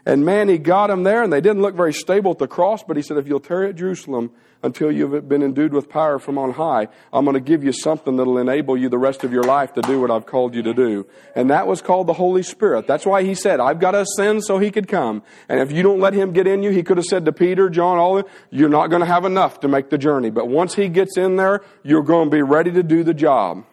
And 0.05 0.25
man, 0.25 0.49
he 0.49 0.57
got 0.57 0.87
them 0.87 1.03
there, 1.03 1.21
and 1.21 1.31
they 1.31 1.41
didn't 1.41 1.61
look 1.61 1.75
very 1.75 1.93
stable 1.93 2.31
at 2.31 2.39
the 2.39 2.47
cross, 2.47 2.83
but 2.83 2.97
he 2.97 3.03
said, 3.03 3.17
if 3.17 3.27
you'll 3.27 3.39
tarry 3.39 3.69
at 3.69 3.75
Jerusalem 3.75 4.31
until 4.63 4.91
you've 4.91 5.27
been 5.27 5.41
endued 5.41 5.73
with 5.73 5.89
power 5.89 6.19
from 6.19 6.37
on 6.37 6.53
high, 6.53 6.87
I'm 7.11 7.25
going 7.25 7.35
to 7.35 7.39
give 7.39 7.63
you 7.63 7.71
something 7.71 8.17
that'll 8.17 8.37
enable 8.37 8.77
you 8.77 8.89
the 8.89 8.97
rest 8.97 9.23
of 9.23 9.31
your 9.31 9.43
life 9.43 9.73
to 9.73 9.81
do 9.81 9.99
what 9.99 10.11
I've 10.11 10.25
called 10.25 10.55
you 10.55 10.63
to 10.63 10.73
do. 10.73 11.07
And 11.35 11.49
that 11.49 11.67
was 11.67 11.81
called 11.81 12.07
the 12.07 12.13
Holy 12.13 12.43
Spirit. 12.43 12.87
That's 12.87 13.05
why 13.05 13.23
he 13.23 13.35
said, 13.35 13.59
I've 13.59 13.79
got 13.79 13.91
to 13.91 14.01
ascend 14.01 14.43
so 14.43 14.59
he 14.59 14.71
could 14.71 14.87
come. 14.87 15.23
And 15.49 15.59
if 15.59 15.71
you 15.71 15.83
don't 15.83 15.99
let 15.99 16.13
him 16.13 16.31
get 16.31 16.47
in 16.47 16.63
you, 16.63 16.71
he 16.71 16.83
could 16.83 16.97
have 16.97 17.05
said 17.05 17.25
to 17.25 17.31
Peter, 17.31 17.69
John, 17.69 17.97
all 17.97 18.23
you're 18.49 18.69
not 18.69 18.87
going 18.87 19.01
to 19.01 19.07
have 19.07 19.25
enough 19.25 19.59
to 19.61 19.67
make 19.67 19.89
the 19.89 19.97
journey. 19.97 20.29
But 20.29 20.47
once 20.47 20.75
he 20.75 20.89
gets 20.89 21.17
in 21.17 21.35
there, 21.35 21.61
you're 21.83 22.03
going 22.03 22.29
to 22.29 22.35
be 22.35 22.41
ready 22.41 22.71
to 22.71 22.83
do 22.83 23.03
the 23.03 23.13
job. 23.13 23.65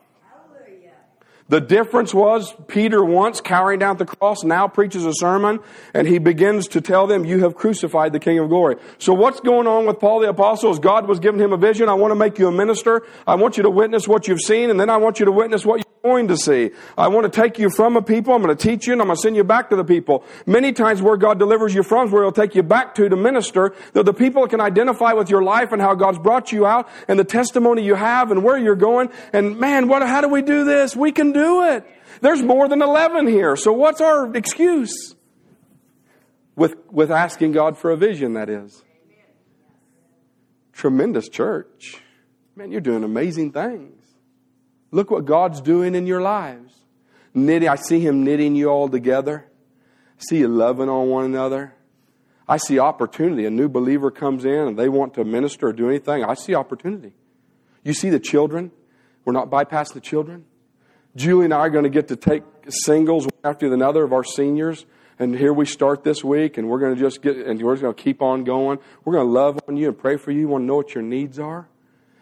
The 1.49 1.63
difference 1.63 2.13
was 2.13 2.55
Peter 2.67 3.03
once 3.03 3.41
carrying 3.41 3.81
down 3.81 3.97
the 3.97 4.05
cross 4.05 4.45
now 4.45 4.69
preaches 4.69 5.07
a 5.07 5.15
sermon 5.15 5.61
and 5.95 6.07
he 6.07 6.19
begins 6.19 6.69
to 6.69 6.83
tell 6.83 7.07
them, 7.07 7.25
you 7.25 7.43
have 7.45 7.55
crucified 7.55 8.13
the 8.13 8.21
King 8.21 8.39
of 8.39 8.51
glory. 8.51 8.77
So 8.99 9.15
what's 9.15 9.41
going 9.41 9.67
on 9.67 9.87
with 9.87 9.99
Paul 9.99 10.21
the 10.21 10.29
apostle 10.29 10.71
is 10.71 10.79
God 10.79 11.09
was 11.09 11.21
giving 11.21 11.41
him 11.41 11.55
a 11.55 11.57
vision. 11.57 11.89
I 11.89 11.95
want 11.95 12.11
to 12.11 12.17
make 12.17 12.39
you 12.39 12.49
a 12.49 12.53
minister. 12.53 13.03
I 13.27 13.37
want 13.37 13.57
you 13.57 13.63
to 13.63 13.71
witness 13.71 14.07
what 14.07 14.29
you've 14.29 14.43
seen 14.43 14.69
and 14.69 14.79
then 14.79 14.91
I 14.91 14.99
want 14.99 15.21
you 15.21 15.25
to 15.25 15.33
witness 15.33 15.65
what 15.65 15.79
you're 15.79 15.88
going 16.03 16.29
to 16.29 16.37
see. 16.37 16.71
I 16.97 17.09
want 17.09 17.31
to 17.31 17.41
take 17.41 17.59
you 17.59 17.71
from 17.71 17.97
a 17.97 18.03
people. 18.03 18.35
I'm 18.35 18.43
going 18.43 18.57
to 18.57 18.63
teach 18.63 18.87
you 18.87 18.93
and 18.93 19.03
I'm 19.03 19.09
going 19.09 19.17
to 19.17 19.23
send 19.23 19.37
you 19.37 19.45
back 19.45 19.71
to 19.71 19.77
the 19.77 19.85
people. 19.85 20.25
Many 20.47 20.73
times 20.73 21.03
where 21.03 21.17
God 21.17 21.39
delivers 21.39 21.75
you 21.75 21.83
from 21.83 22.07
is 22.07 22.13
where 22.13 22.23
he'll 22.23 22.33
take 22.33 22.55
you 22.55 22.63
back 22.63 22.95
to 22.97 23.09
to 23.09 23.17
minister 23.17 23.75
that 23.93 24.05
the 24.05 24.15
people 24.15 24.47
can 24.49 24.61
identify 24.61 25.13
with 25.13 25.31
your 25.31 25.43
life 25.43 25.73
and 25.73 25.81
how 25.81 25.95
God's 25.95 26.19
brought 26.19 26.53
you 26.53 26.67
out 26.67 26.89
and 27.09 27.19
the 27.19 27.25
testimony 27.25 27.83
you 27.83 27.95
have 27.95 28.31
and 28.31 28.43
where 28.43 28.59
you're 28.59 28.77
going. 28.77 29.11
And 29.33 29.59
man, 29.59 29.89
what, 29.89 30.03
how 30.03 30.21
do 30.21 30.29
we 30.29 30.43
do 30.43 30.65
this? 30.65 30.97
We 30.97 31.13
can 31.13 31.33
do 31.33 31.65
it. 31.65 31.85
There's 32.21 32.43
more 32.43 32.69
than 32.69 32.83
11 32.83 33.27
here. 33.27 33.57
So 33.57 33.73
what's 33.73 34.01
our 34.01 34.35
excuse? 34.37 35.15
With, 36.57 36.75
with 36.91 37.13
asking 37.13 37.53
God 37.53 37.79
for 37.79 37.93
a 37.93 37.97
vision, 37.97 38.35
that 38.35 38.49
is. 38.49 38.83
Tremendous 40.73 41.29
church. 41.29 42.03
Man, 42.57 42.73
you're 42.73 42.81
doing 42.81 43.05
amazing 43.05 43.53
things. 43.53 43.98
Look 44.91 45.11
what 45.11 45.25
God's 45.25 45.61
doing 45.61 45.95
in 45.95 46.07
your 46.07 46.21
lives. 46.21 46.75
Knitting, 47.35 47.69
I 47.69 47.77
see 47.77 48.01
Him 48.01 48.25
knitting 48.25 48.55
you 48.55 48.69
all 48.69 48.89
together. 48.89 49.47
I 50.19 50.23
see 50.29 50.39
you 50.39 50.49
loving 50.49 50.89
on 50.89 51.09
one 51.09 51.25
another. 51.25 51.75
I 52.49 52.57
see 52.57 52.79
opportunity. 52.79 53.45
A 53.45 53.51
new 53.51 53.69
believer 53.69 54.11
comes 54.11 54.45
in 54.45 54.69
and 54.69 54.79
they 54.79 54.89
want 54.89 55.15
to 55.15 55.25
minister 55.25 55.69
or 55.69 55.73
do 55.73 55.89
anything. 55.89 56.25
I 56.25 56.35
see 56.35 56.55
opportunity. 56.55 57.13
You 57.85 57.93
see 57.93 58.09
the 58.09 58.19
children. 58.19 58.73
We're 59.25 59.35
not 59.35 59.51
bypassing 59.51 59.95
the 59.95 60.01
children. 60.01 60.47
Julie 61.15 61.45
and 61.45 61.55
I 61.55 61.59
are 61.59 61.71
going 61.71 61.85
to 61.85 61.91
get 61.91 62.09
to 62.09 62.17
take 62.17 62.43
singles 62.69 63.25
one 63.25 63.33
after 63.45 63.73
another 63.73 64.05
of 64.05 64.13
our 64.13 64.25
seniors. 64.25 64.87
And 65.19 65.37
here 65.37 65.53
we 65.53 65.67
start 65.67 66.05
this 66.05 66.23
week, 66.23 66.59
and 66.59 66.69
we're 66.69 66.79
going 66.79 66.95
to 66.95 67.01
just 67.01 67.23
get, 67.23 67.37
and 67.37 67.61
we're 67.61 67.75
just 67.75 67.83
going 67.83 67.95
to 67.95 68.03
keep 68.03 68.23
on 68.23 68.45
going. 68.45 68.79
We're 69.05 69.15
going 69.15 69.27
to 69.27 69.33
love 69.33 69.59
on 69.69 69.77
you 69.77 69.89
and 69.89 69.99
pray 69.99 70.17
for 70.17 70.31
you. 70.31 70.41
You 70.41 70.49
want 70.49 70.63
to 70.63 70.67
know 70.67 70.77
what 70.77 70.95
your 70.95 71.03
needs 71.03 71.39
are. 71.39 71.69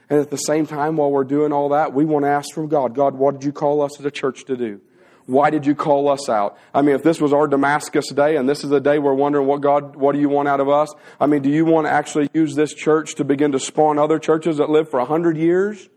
And 0.09 0.21
at 0.21 0.31
the 0.31 0.37
same 0.37 0.67
time, 0.67 0.97
while 0.97 1.11
we're 1.11 1.25
doing 1.25 1.53
all 1.53 1.71
that, 1.71 1.93
we 1.93 2.05
want 2.05 2.25
to 2.25 2.29
ask 2.29 2.55
from 2.55 2.69
God, 2.69 2.95
God, 2.95 3.15
what 3.15 3.35
did 3.35 3.45
you 3.45 3.53
call 3.53 3.83
us 3.83 3.99
as 3.99 4.07
a 4.07 4.11
church 4.11 4.45
to 4.45 4.57
do? 4.57 4.81
Why 5.27 5.51
did 5.51 5.67
you 5.67 5.75
call 5.75 6.09
us 6.09 6.29
out? 6.29 6.57
I 6.73 6.83
mean, 6.83 6.95
if 6.95 7.03
this 7.03 7.21
was 7.21 7.33
our 7.33 7.49
Damascus 7.49 8.09
day 8.13 8.37
and 8.37 8.49
this 8.49 8.63
is 8.63 8.71
a 8.71 8.79
day 8.79 9.01
we're 9.01 9.15
wondering 9.15 9.49
what 9.49 9.61
God, 9.61 9.97
what 9.97 10.13
do 10.13 10.21
you 10.21 10.29
want 10.29 10.47
out 10.47 10.61
of 10.61 10.69
us? 10.69 10.95
I 11.19 11.27
mean, 11.27 11.43
do 11.43 11.51
you 11.51 11.65
want 11.65 11.89
to 11.89 11.91
actually 11.91 12.31
use 12.33 12.55
this 12.55 12.73
church 12.73 13.17
to 13.17 13.25
begin 13.25 13.51
to 13.51 13.59
spawn 13.59 13.99
other 13.99 14.21
churches 14.21 14.59
that 14.59 14.71
live 14.71 14.89
for 14.89 15.01
a 15.01 15.05
hundred 15.05 15.37
years? 15.37 15.89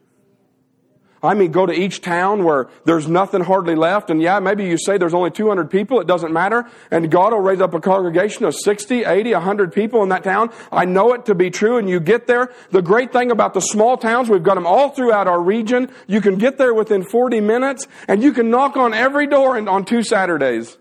I 1.21 1.33
mean, 1.33 1.51
go 1.51 1.65
to 1.65 1.73
each 1.73 2.01
town 2.01 2.43
where 2.43 2.69
there's 2.85 3.07
nothing 3.07 3.41
hardly 3.41 3.75
left. 3.75 4.09
And 4.09 4.21
yeah, 4.21 4.39
maybe 4.39 4.65
you 4.65 4.77
say 4.77 4.97
there's 4.97 5.13
only 5.13 5.31
200 5.31 5.69
people. 5.69 5.99
It 5.99 6.07
doesn't 6.07 6.31
matter. 6.31 6.65
And 6.91 7.11
God 7.11 7.33
will 7.33 7.41
raise 7.41 7.61
up 7.61 7.73
a 7.73 7.81
congregation 7.81 8.45
of 8.45 8.55
60, 8.55 9.03
80, 9.03 9.33
100 9.33 9.73
people 9.73 10.03
in 10.03 10.09
that 10.09 10.23
town. 10.23 10.51
I 10.71 10.85
know 10.85 11.13
it 11.13 11.25
to 11.25 11.35
be 11.35 11.49
true. 11.49 11.77
And 11.77 11.89
you 11.89 11.99
get 11.99 12.27
there. 12.27 12.53
The 12.71 12.81
great 12.81 13.11
thing 13.11 13.31
about 13.31 13.53
the 13.53 13.61
small 13.61 13.97
towns, 13.97 14.29
we've 14.29 14.43
got 14.43 14.55
them 14.55 14.67
all 14.67 14.89
throughout 14.89 15.27
our 15.27 15.41
region. 15.41 15.91
You 16.07 16.21
can 16.21 16.37
get 16.37 16.57
there 16.57 16.73
within 16.73 17.03
40 17.03 17.41
minutes 17.41 17.87
and 18.07 18.23
you 18.23 18.31
can 18.31 18.49
knock 18.49 18.77
on 18.77 18.93
every 18.93 19.27
door 19.27 19.57
on 19.57 19.85
two 19.85 20.03
Saturdays. 20.03 20.77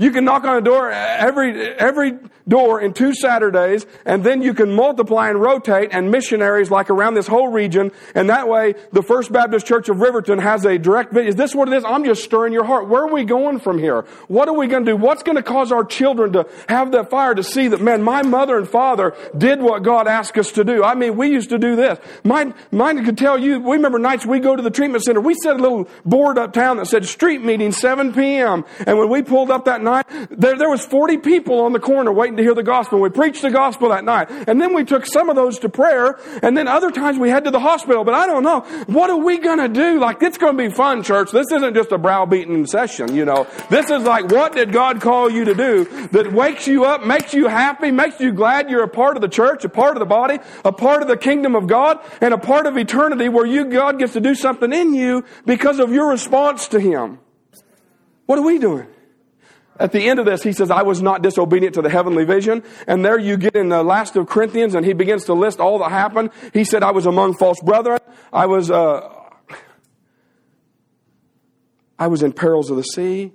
You 0.00 0.10
can 0.12 0.24
knock 0.24 0.44
on 0.44 0.56
a 0.56 0.62
door 0.62 0.90
every, 0.90 1.74
every 1.74 2.18
door 2.48 2.80
in 2.80 2.94
two 2.94 3.14
Saturdays, 3.14 3.84
and 4.06 4.24
then 4.24 4.40
you 4.40 4.54
can 4.54 4.72
multiply 4.72 5.28
and 5.28 5.38
rotate 5.38 5.90
and 5.92 6.10
missionaries 6.10 6.70
like 6.70 6.88
around 6.88 7.14
this 7.14 7.26
whole 7.26 7.48
region, 7.48 7.92
and 8.14 8.30
that 8.30 8.48
way 8.48 8.74
the 8.92 9.02
First 9.02 9.30
Baptist 9.30 9.66
Church 9.66 9.90
of 9.90 10.00
Riverton 10.00 10.38
has 10.38 10.64
a 10.64 10.78
direct 10.78 11.14
Is 11.14 11.36
this 11.36 11.54
what 11.54 11.68
it 11.68 11.74
is? 11.74 11.84
I'm 11.84 12.02
just 12.02 12.24
stirring 12.24 12.54
your 12.54 12.64
heart. 12.64 12.88
Where 12.88 13.02
are 13.02 13.12
we 13.12 13.24
going 13.24 13.60
from 13.60 13.78
here? 13.78 14.06
What 14.28 14.48
are 14.48 14.54
we 14.54 14.68
going 14.68 14.86
to 14.86 14.92
do? 14.92 14.96
What's 14.96 15.22
going 15.22 15.36
to 15.36 15.42
cause 15.42 15.70
our 15.70 15.84
children 15.84 16.32
to 16.32 16.46
have 16.68 16.92
that 16.92 17.10
fire 17.10 17.34
to 17.34 17.42
see 17.42 17.68
that, 17.68 17.82
man, 17.82 18.02
my 18.02 18.22
mother 18.22 18.56
and 18.56 18.66
father 18.66 19.14
did 19.36 19.60
what 19.60 19.82
God 19.82 20.08
asked 20.08 20.38
us 20.38 20.50
to 20.52 20.64
do. 20.64 20.82
I 20.82 20.94
mean, 20.94 21.18
we 21.18 21.28
used 21.28 21.50
to 21.50 21.58
do 21.58 21.76
this. 21.76 21.98
Mine, 22.24 22.54
mine 22.72 23.04
could 23.04 23.18
tell 23.18 23.38
you, 23.38 23.60
we 23.60 23.76
remember 23.76 23.98
nights 23.98 24.24
we 24.24 24.40
go 24.40 24.56
to 24.56 24.62
the 24.62 24.70
treatment 24.70 25.04
center, 25.04 25.20
we 25.20 25.34
set 25.34 25.56
a 25.56 25.62
little 25.62 25.86
board 26.06 26.38
uptown 26.38 26.78
that 26.78 26.86
said 26.86 27.04
street 27.04 27.42
meeting 27.42 27.70
7 27.70 28.14
p.m. 28.14 28.64
And 28.86 28.98
when 28.98 29.10
we 29.10 29.20
pulled 29.20 29.50
up 29.50 29.66
that 29.66 29.82
night, 29.82 29.89
night, 29.90 30.06
there, 30.30 30.56
there 30.56 30.70
was 30.70 30.84
40 30.84 31.18
people 31.18 31.60
on 31.60 31.72
the 31.72 31.80
corner 31.80 32.12
waiting 32.12 32.36
to 32.36 32.42
hear 32.42 32.54
the 32.54 32.62
gospel. 32.62 33.00
We 33.00 33.10
preached 33.10 33.42
the 33.42 33.50
gospel 33.50 33.88
that 33.90 34.04
night. 34.04 34.28
And 34.30 34.60
then 34.60 34.74
we 34.74 34.84
took 34.84 35.06
some 35.06 35.28
of 35.28 35.36
those 35.36 35.58
to 35.60 35.68
prayer. 35.68 36.18
And 36.42 36.56
then 36.56 36.68
other 36.68 36.90
times 36.90 37.18
we 37.18 37.28
head 37.28 37.44
to 37.44 37.50
the 37.50 37.60
hospital. 37.60 38.04
But 38.04 38.14
I 38.14 38.26
don't 38.26 38.42
know. 38.42 38.60
What 38.86 39.10
are 39.10 39.16
we 39.16 39.38
going 39.38 39.58
to 39.58 39.68
do? 39.68 39.98
Like, 39.98 40.22
it's 40.22 40.38
going 40.38 40.56
to 40.56 40.68
be 40.68 40.70
fun, 40.74 41.02
church. 41.02 41.30
This 41.30 41.50
isn't 41.52 41.74
just 41.74 41.92
a 41.92 41.98
browbeating 41.98 42.66
session, 42.66 43.14
you 43.14 43.24
know. 43.24 43.46
This 43.68 43.90
is 43.90 44.04
like, 44.04 44.30
what 44.30 44.52
did 44.52 44.72
God 44.72 45.00
call 45.00 45.30
you 45.30 45.44
to 45.44 45.54
do 45.54 45.84
that 46.08 46.32
wakes 46.32 46.66
you 46.66 46.84
up, 46.84 47.04
makes 47.04 47.34
you 47.34 47.48
happy, 47.48 47.90
makes 47.90 48.20
you 48.20 48.32
glad 48.32 48.70
you're 48.70 48.84
a 48.84 48.88
part 48.88 49.16
of 49.16 49.22
the 49.22 49.28
church, 49.28 49.64
a 49.64 49.68
part 49.68 49.96
of 49.96 50.00
the 50.00 50.06
body, 50.06 50.38
a 50.64 50.72
part 50.72 51.02
of 51.02 51.08
the 51.08 51.16
kingdom 51.16 51.54
of 51.54 51.66
God, 51.66 51.98
and 52.20 52.32
a 52.32 52.38
part 52.38 52.66
of 52.66 52.76
eternity 52.76 53.28
where 53.28 53.46
you, 53.46 53.64
God 53.64 53.98
gets 53.98 54.12
to 54.14 54.20
do 54.20 54.34
something 54.34 54.72
in 54.72 54.94
you 54.94 55.24
because 55.46 55.78
of 55.78 55.92
your 55.92 56.08
response 56.08 56.68
to 56.68 56.80
Him. 56.80 57.18
What 58.26 58.38
are 58.38 58.42
we 58.42 58.58
doing? 58.58 58.86
At 59.80 59.92
the 59.92 60.10
end 60.10 60.18
of 60.18 60.26
this, 60.26 60.42
he 60.42 60.52
says, 60.52 60.70
I 60.70 60.82
was 60.82 61.00
not 61.00 61.22
disobedient 61.22 61.74
to 61.76 61.82
the 61.82 61.88
heavenly 61.88 62.26
vision. 62.26 62.62
And 62.86 63.02
there 63.02 63.18
you 63.18 63.38
get 63.38 63.56
in 63.56 63.70
the 63.70 63.82
last 63.82 64.14
of 64.14 64.28
Corinthians, 64.28 64.74
and 64.74 64.84
he 64.84 64.92
begins 64.92 65.24
to 65.24 65.32
list 65.32 65.58
all 65.58 65.78
that 65.78 65.90
happened. 65.90 66.30
He 66.52 66.64
said, 66.64 66.82
I 66.82 66.90
was 66.90 67.06
among 67.06 67.38
false 67.38 67.58
brethren. 67.62 67.98
I 68.30 68.44
was, 68.44 68.70
uh, 68.70 69.08
I 71.98 72.08
was 72.08 72.22
in 72.22 72.34
perils 72.34 72.70
of 72.70 72.76
the 72.76 72.82
sea. 72.82 73.32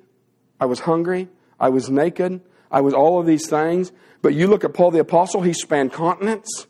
I 0.60 0.68
was 0.68 0.82
hungry. 0.82 1.30
I 1.60 1.70
was 1.70 1.90
naked. 1.90 2.42
I 2.72 2.82
was 2.82 2.94
all 2.94 3.20
of 3.20 3.26
these 3.26 3.50
things. 3.50 3.92
But 4.22 4.36
you 4.36 4.46
look 4.46 4.64
at 4.64 4.76
Paul 4.76 4.92
the 4.92 5.00
apostle, 5.00 5.42
he 5.42 5.54
spanned 5.54 5.94
continents. 5.94 6.68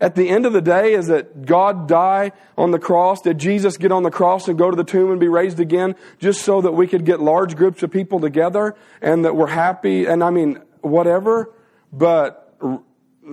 At 0.00 0.14
the 0.14 0.28
end 0.28 0.44
of 0.44 0.52
the 0.52 0.60
day, 0.60 0.92
is 0.92 1.06
that 1.06 1.46
God 1.46 1.88
die 1.88 2.32
on 2.58 2.70
the 2.70 2.78
cross? 2.78 3.22
Did 3.22 3.38
Jesus 3.38 3.78
get 3.78 3.92
on 3.92 4.02
the 4.02 4.10
cross 4.10 4.46
and 4.46 4.58
go 4.58 4.70
to 4.70 4.76
the 4.76 4.84
tomb 4.84 5.10
and 5.10 5.18
be 5.18 5.28
raised 5.28 5.58
again 5.58 5.94
just 6.18 6.42
so 6.42 6.60
that 6.60 6.72
we 6.72 6.86
could 6.86 7.06
get 7.06 7.20
large 7.20 7.56
groups 7.56 7.82
of 7.82 7.90
people 7.90 8.20
together 8.20 8.76
and 9.00 9.24
that 9.24 9.34
we're 9.34 9.46
happy? 9.46 10.04
And 10.04 10.22
I 10.22 10.30
mean, 10.30 10.60
whatever. 10.82 11.50
But 11.92 12.58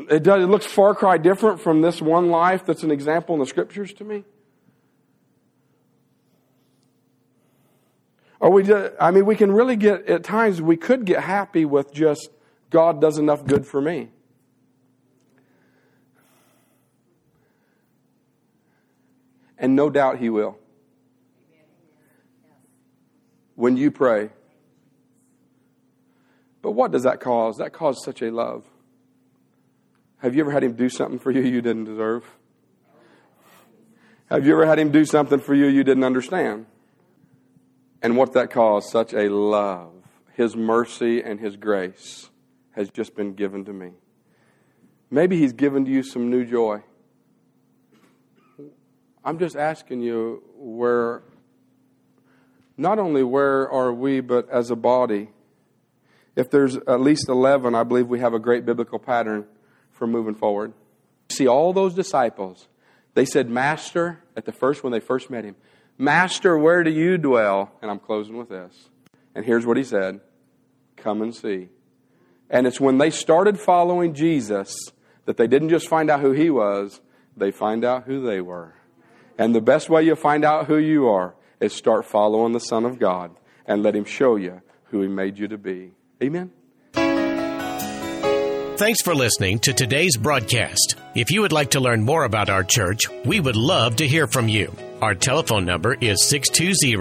it 0.09 0.23
does, 0.23 0.43
it 0.43 0.47
looks 0.47 0.65
far 0.65 0.95
cry 0.95 1.17
different 1.17 1.59
from 1.59 1.81
this 1.81 2.01
one 2.01 2.29
life 2.29 2.65
that's 2.65 2.83
an 2.83 2.91
example 2.91 3.35
in 3.35 3.41
the 3.41 3.45
scriptures 3.45 3.91
to 3.93 4.05
me. 4.05 4.23
Or 8.39 8.51
we 8.51 8.73
I 8.99 9.11
mean, 9.11 9.25
we 9.25 9.35
can 9.35 9.51
really 9.51 9.75
get, 9.75 10.07
at 10.07 10.23
times, 10.23 10.61
we 10.61 10.75
could 10.75 11.05
get 11.05 11.23
happy 11.23 11.63
with 11.65 11.93
just, 11.93 12.29
God 12.69 12.99
does 12.99 13.17
enough 13.17 13.45
good 13.45 13.65
for 13.65 13.81
me. 13.81 14.11
And 19.57 19.75
no 19.75 19.89
doubt 19.89 20.19
He 20.19 20.29
will. 20.29 20.57
When 23.55 23.77
you 23.77 23.91
pray. 23.91 24.29
But 26.61 26.71
what 26.71 26.91
does 26.91 27.03
that 27.03 27.19
cause? 27.19 27.57
That 27.57 27.73
causes 27.73 28.03
such 28.03 28.21
a 28.21 28.31
love. 28.31 28.65
Have 30.17 30.35
you 30.35 30.41
ever 30.41 30.51
had 30.51 30.63
Him 30.63 30.73
do 30.73 30.89
something 30.89 31.19
for 31.19 31.31
you 31.31 31.41
you 31.41 31.61
didn't 31.61 31.83
deserve? 31.83 32.25
Have 34.29 34.47
you 34.47 34.53
ever 34.53 34.65
had 34.65 34.79
Him 34.79 34.89
do 34.89 35.05
something 35.05 35.39
for 35.39 35.53
you 35.53 35.65
you 35.65 35.83
didn't 35.83 36.05
understand? 36.05 36.65
And 38.01 38.17
what 38.17 38.33
that 38.33 38.49
caused? 38.49 38.89
Such 38.89 39.13
a 39.13 39.29
love. 39.29 39.93
His 40.33 40.55
mercy 40.55 41.21
and 41.21 41.39
His 41.39 41.57
grace 41.57 42.29
has 42.71 42.89
just 42.89 43.15
been 43.15 43.33
given 43.33 43.65
to 43.65 43.73
me. 43.73 43.91
Maybe 45.11 45.37
He's 45.37 45.53
given 45.53 45.85
to 45.85 45.91
you 45.91 46.01
some 46.01 46.29
new 46.29 46.45
joy. 46.45 46.81
I'm 49.25 49.39
just 49.39 49.55
asking 49.55 50.01
you 50.01 50.43
where, 50.55 51.23
not 52.77 52.99
only 52.99 53.23
where 53.23 53.69
are 53.71 53.93
we, 53.93 54.19
but 54.19 54.49
as 54.49 54.69
a 54.69 54.75
body, 54.75 55.29
if 56.35 56.49
there's 56.49 56.75
at 56.75 56.99
least 56.99 57.29
11, 57.29 57.75
I 57.75 57.83
believe 57.83 58.07
we 58.07 58.19
have 58.19 58.33
a 58.33 58.39
great 58.39 58.65
biblical 58.65 58.99
pattern 58.99 59.45
for 59.91 60.07
moving 60.07 60.35
forward. 60.35 60.73
See, 61.29 61.47
all 61.47 61.73
those 61.73 61.93
disciples, 61.93 62.67
they 63.13 63.25
said, 63.25 63.49
Master, 63.49 64.23
at 64.35 64.45
the 64.45 64.51
first, 64.51 64.83
when 64.83 64.91
they 64.91 64.99
first 64.99 65.29
met 65.29 65.45
him, 65.45 65.55
Master, 65.97 66.57
where 66.57 66.83
do 66.83 66.91
you 66.91 67.17
dwell? 67.17 67.71
And 67.81 67.89
I'm 67.89 67.99
closing 67.99 68.37
with 68.37 68.49
this. 68.49 68.89
And 69.35 69.45
here's 69.45 69.65
what 69.65 69.77
he 69.77 69.83
said 69.83 70.19
Come 70.97 71.21
and 71.21 71.35
see. 71.35 71.69
And 72.49 72.67
it's 72.67 72.79
when 72.79 72.97
they 72.97 73.09
started 73.09 73.59
following 73.59 74.13
Jesus 74.13 74.75
that 75.25 75.37
they 75.37 75.47
didn't 75.47 75.69
just 75.69 75.87
find 75.87 76.09
out 76.09 76.19
who 76.19 76.31
he 76.31 76.49
was, 76.49 76.99
they 77.37 77.51
find 77.51 77.85
out 77.85 78.03
who 78.03 78.21
they 78.21 78.41
were. 78.41 78.73
And 79.37 79.55
the 79.55 79.61
best 79.61 79.89
way 79.89 80.03
you'll 80.03 80.15
find 80.15 80.45
out 80.45 80.67
who 80.67 80.77
you 80.77 81.07
are 81.07 81.35
is 81.59 81.73
start 81.73 82.05
following 82.05 82.53
the 82.53 82.59
Son 82.59 82.85
of 82.85 82.99
God 82.99 83.31
and 83.65 83.81
let 83.81 83.95
Him 83.95 84.05
show 84.05 84.35
you 84.35 84.61
who 84.85 85.01
He 85.01 85.07
made 85.07 85.37
you 85.37 85.47
to 85.47 85.57
be. 85.57 85.91
Amen. 86.21 86.51
Thanks 88.75 89.01
for 89.01 89.13
listening 89.13 89.59
to 89.59 89.73
today's 89.73 90.17
broadcast. 90.17 90.95
If 91.15 91.31
you 91.31 91.41
would 91.41 91.51
like 91.51 91.71
to 91.71 91.79
learn 91.79 92.03
more 92.03 92.23
about 92.23 92.49
our 92.49 92.63
church, 92.63 93.01
we 93.23 93.39
would 93.39 93.55
love 93.55 93.97
to 93.97 94.07
hear 94.07 94.25
from 94.25 94.47
you. 94.47 94.73
Our 95.01 95.13
telephone 95.13 95.65
number 95.65 95.93
is 95.93 96.23
620 96.27 96.93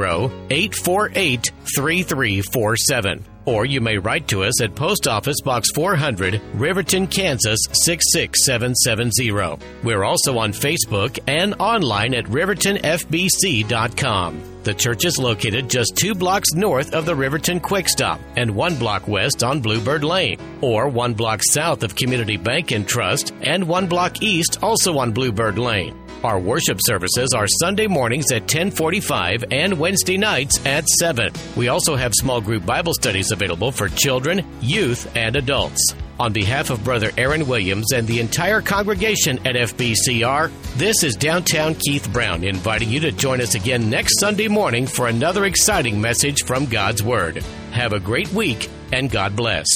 848 0.51 1.51
3347. 1.75 3.32
Or 3.45 3.65
you 3.65 3.81
may 3.81 3.99
write 3.99 4.29
to 4.29 4.45
us 4.45 4.63
at 4.63 4.75
Post 4.75 5.09
Office 5.09 5.41
Box 5.41 5.71
400, 5.73 6.41
Riverton, 6.55 7.07
Kansas 7.07 7.61
66770. 7.73 9.59
We're 9.83 10.05
also 10.05 10.37
on 10.39 10.53
Facebook 10.53 11.19
and 11.27 11.55
online 11.59 12.15
at 12.15 12.27
rivertonfbc.com. 12.27 14.43
The 14.63 14.75
church 14.75 15.05
is 15.05 15.19
located 15.19 15.69
just 15.69 15.97
two 15.97 16.15
blocks 16.15 16.53
north 16.53 16.95
of 16.95 17.05
the 17.05 17.17
Riverton 17.17 17.59
Quick 17.59 17.89
Stop 17.89 18.21
and 18.37 18.55
one 18.55 18.77
block 18.77 19.09
west 19.09 19.43
on 19.43 19.61
Bluebird 19.61 20.05
Lane, 20.05 20.39
or 20.61 20.89
one 20.89 21.15
block 21.15 21.43
south 21.43 21.83
of 21.83 21.97
Community 21.97 22.37
Bank 22.37 22.71
and 22.71 22.87
Trust 22.87 23.35
and 23.43 23.67
one 23.67 23.89
block 23.89 24.23
east 24.23 24.63
also 24.63 24.99
on 24.99 25.11
Bluebird 25.11 25.59
Lane. 25.59 25.99
Our 26.25 26.39
worship 26.39 26.79
services 26.81 27.35
are 27.35 27.49
Sunday 27.49 27.89
mornings 27.89 28.31
at 28.31 28.43
1045 28.43 29.45
and 29.51 29.77
Wednesday 29.77 30.17
nights 30.17 30.65
at 30.65 30.87
7. 30.89 31.33
We 31.57 31.67
also 31.67 31.97
have 31.97 32.15
small 32.15 32.41
group 32.41 32.65
Bible 32.65 32.95
studies 32.95 33.33
available 33.33 33.73
for 33.73 33.89
children, 33.89 34.47
youth, 34.61 35.11
and 35.17 35.35
adults. 35.35 35.97
On 36.21 36.33
behalf 36.33 36.71
of 36.71 36.85
Brother 36.85 37.11
Aaron 37.19 37.49
Williams 37.49 37.91
and 37.93 38.07
the 38.07 38.21
entire 38.21 38.63
congregation 38.63 39.39
at 39.45 39.57
FBCR, 39.57 40.53
this 40.77 41.03
is 41.03 41.17
Downtown 41.17 41.75
Keith 41.75 42.13
Brown 42.13 42.45
inviting 42.45 42.89
you 42.89 43.01
to 43.01 43.11
join 43.11 43.41
us 43.41 43.57
again 43.57 43.91
next 43.91 44.21
Sunday 44.21 44.47
morning 44.47 44.87
for 44.87 45.09
another 45.09 45.45
exciting 45.45 46.01
message 46.01 46.45
from 46.45 46.67
God's 46.67 47.03
Word. 47.03 47.39
Have 47.73 47.93
a 47.93 48.01
great 48.01 48.33
week 48.33 48.71
and 48.93 49.11
God 49.11 49.35
bless. 49.35 49.67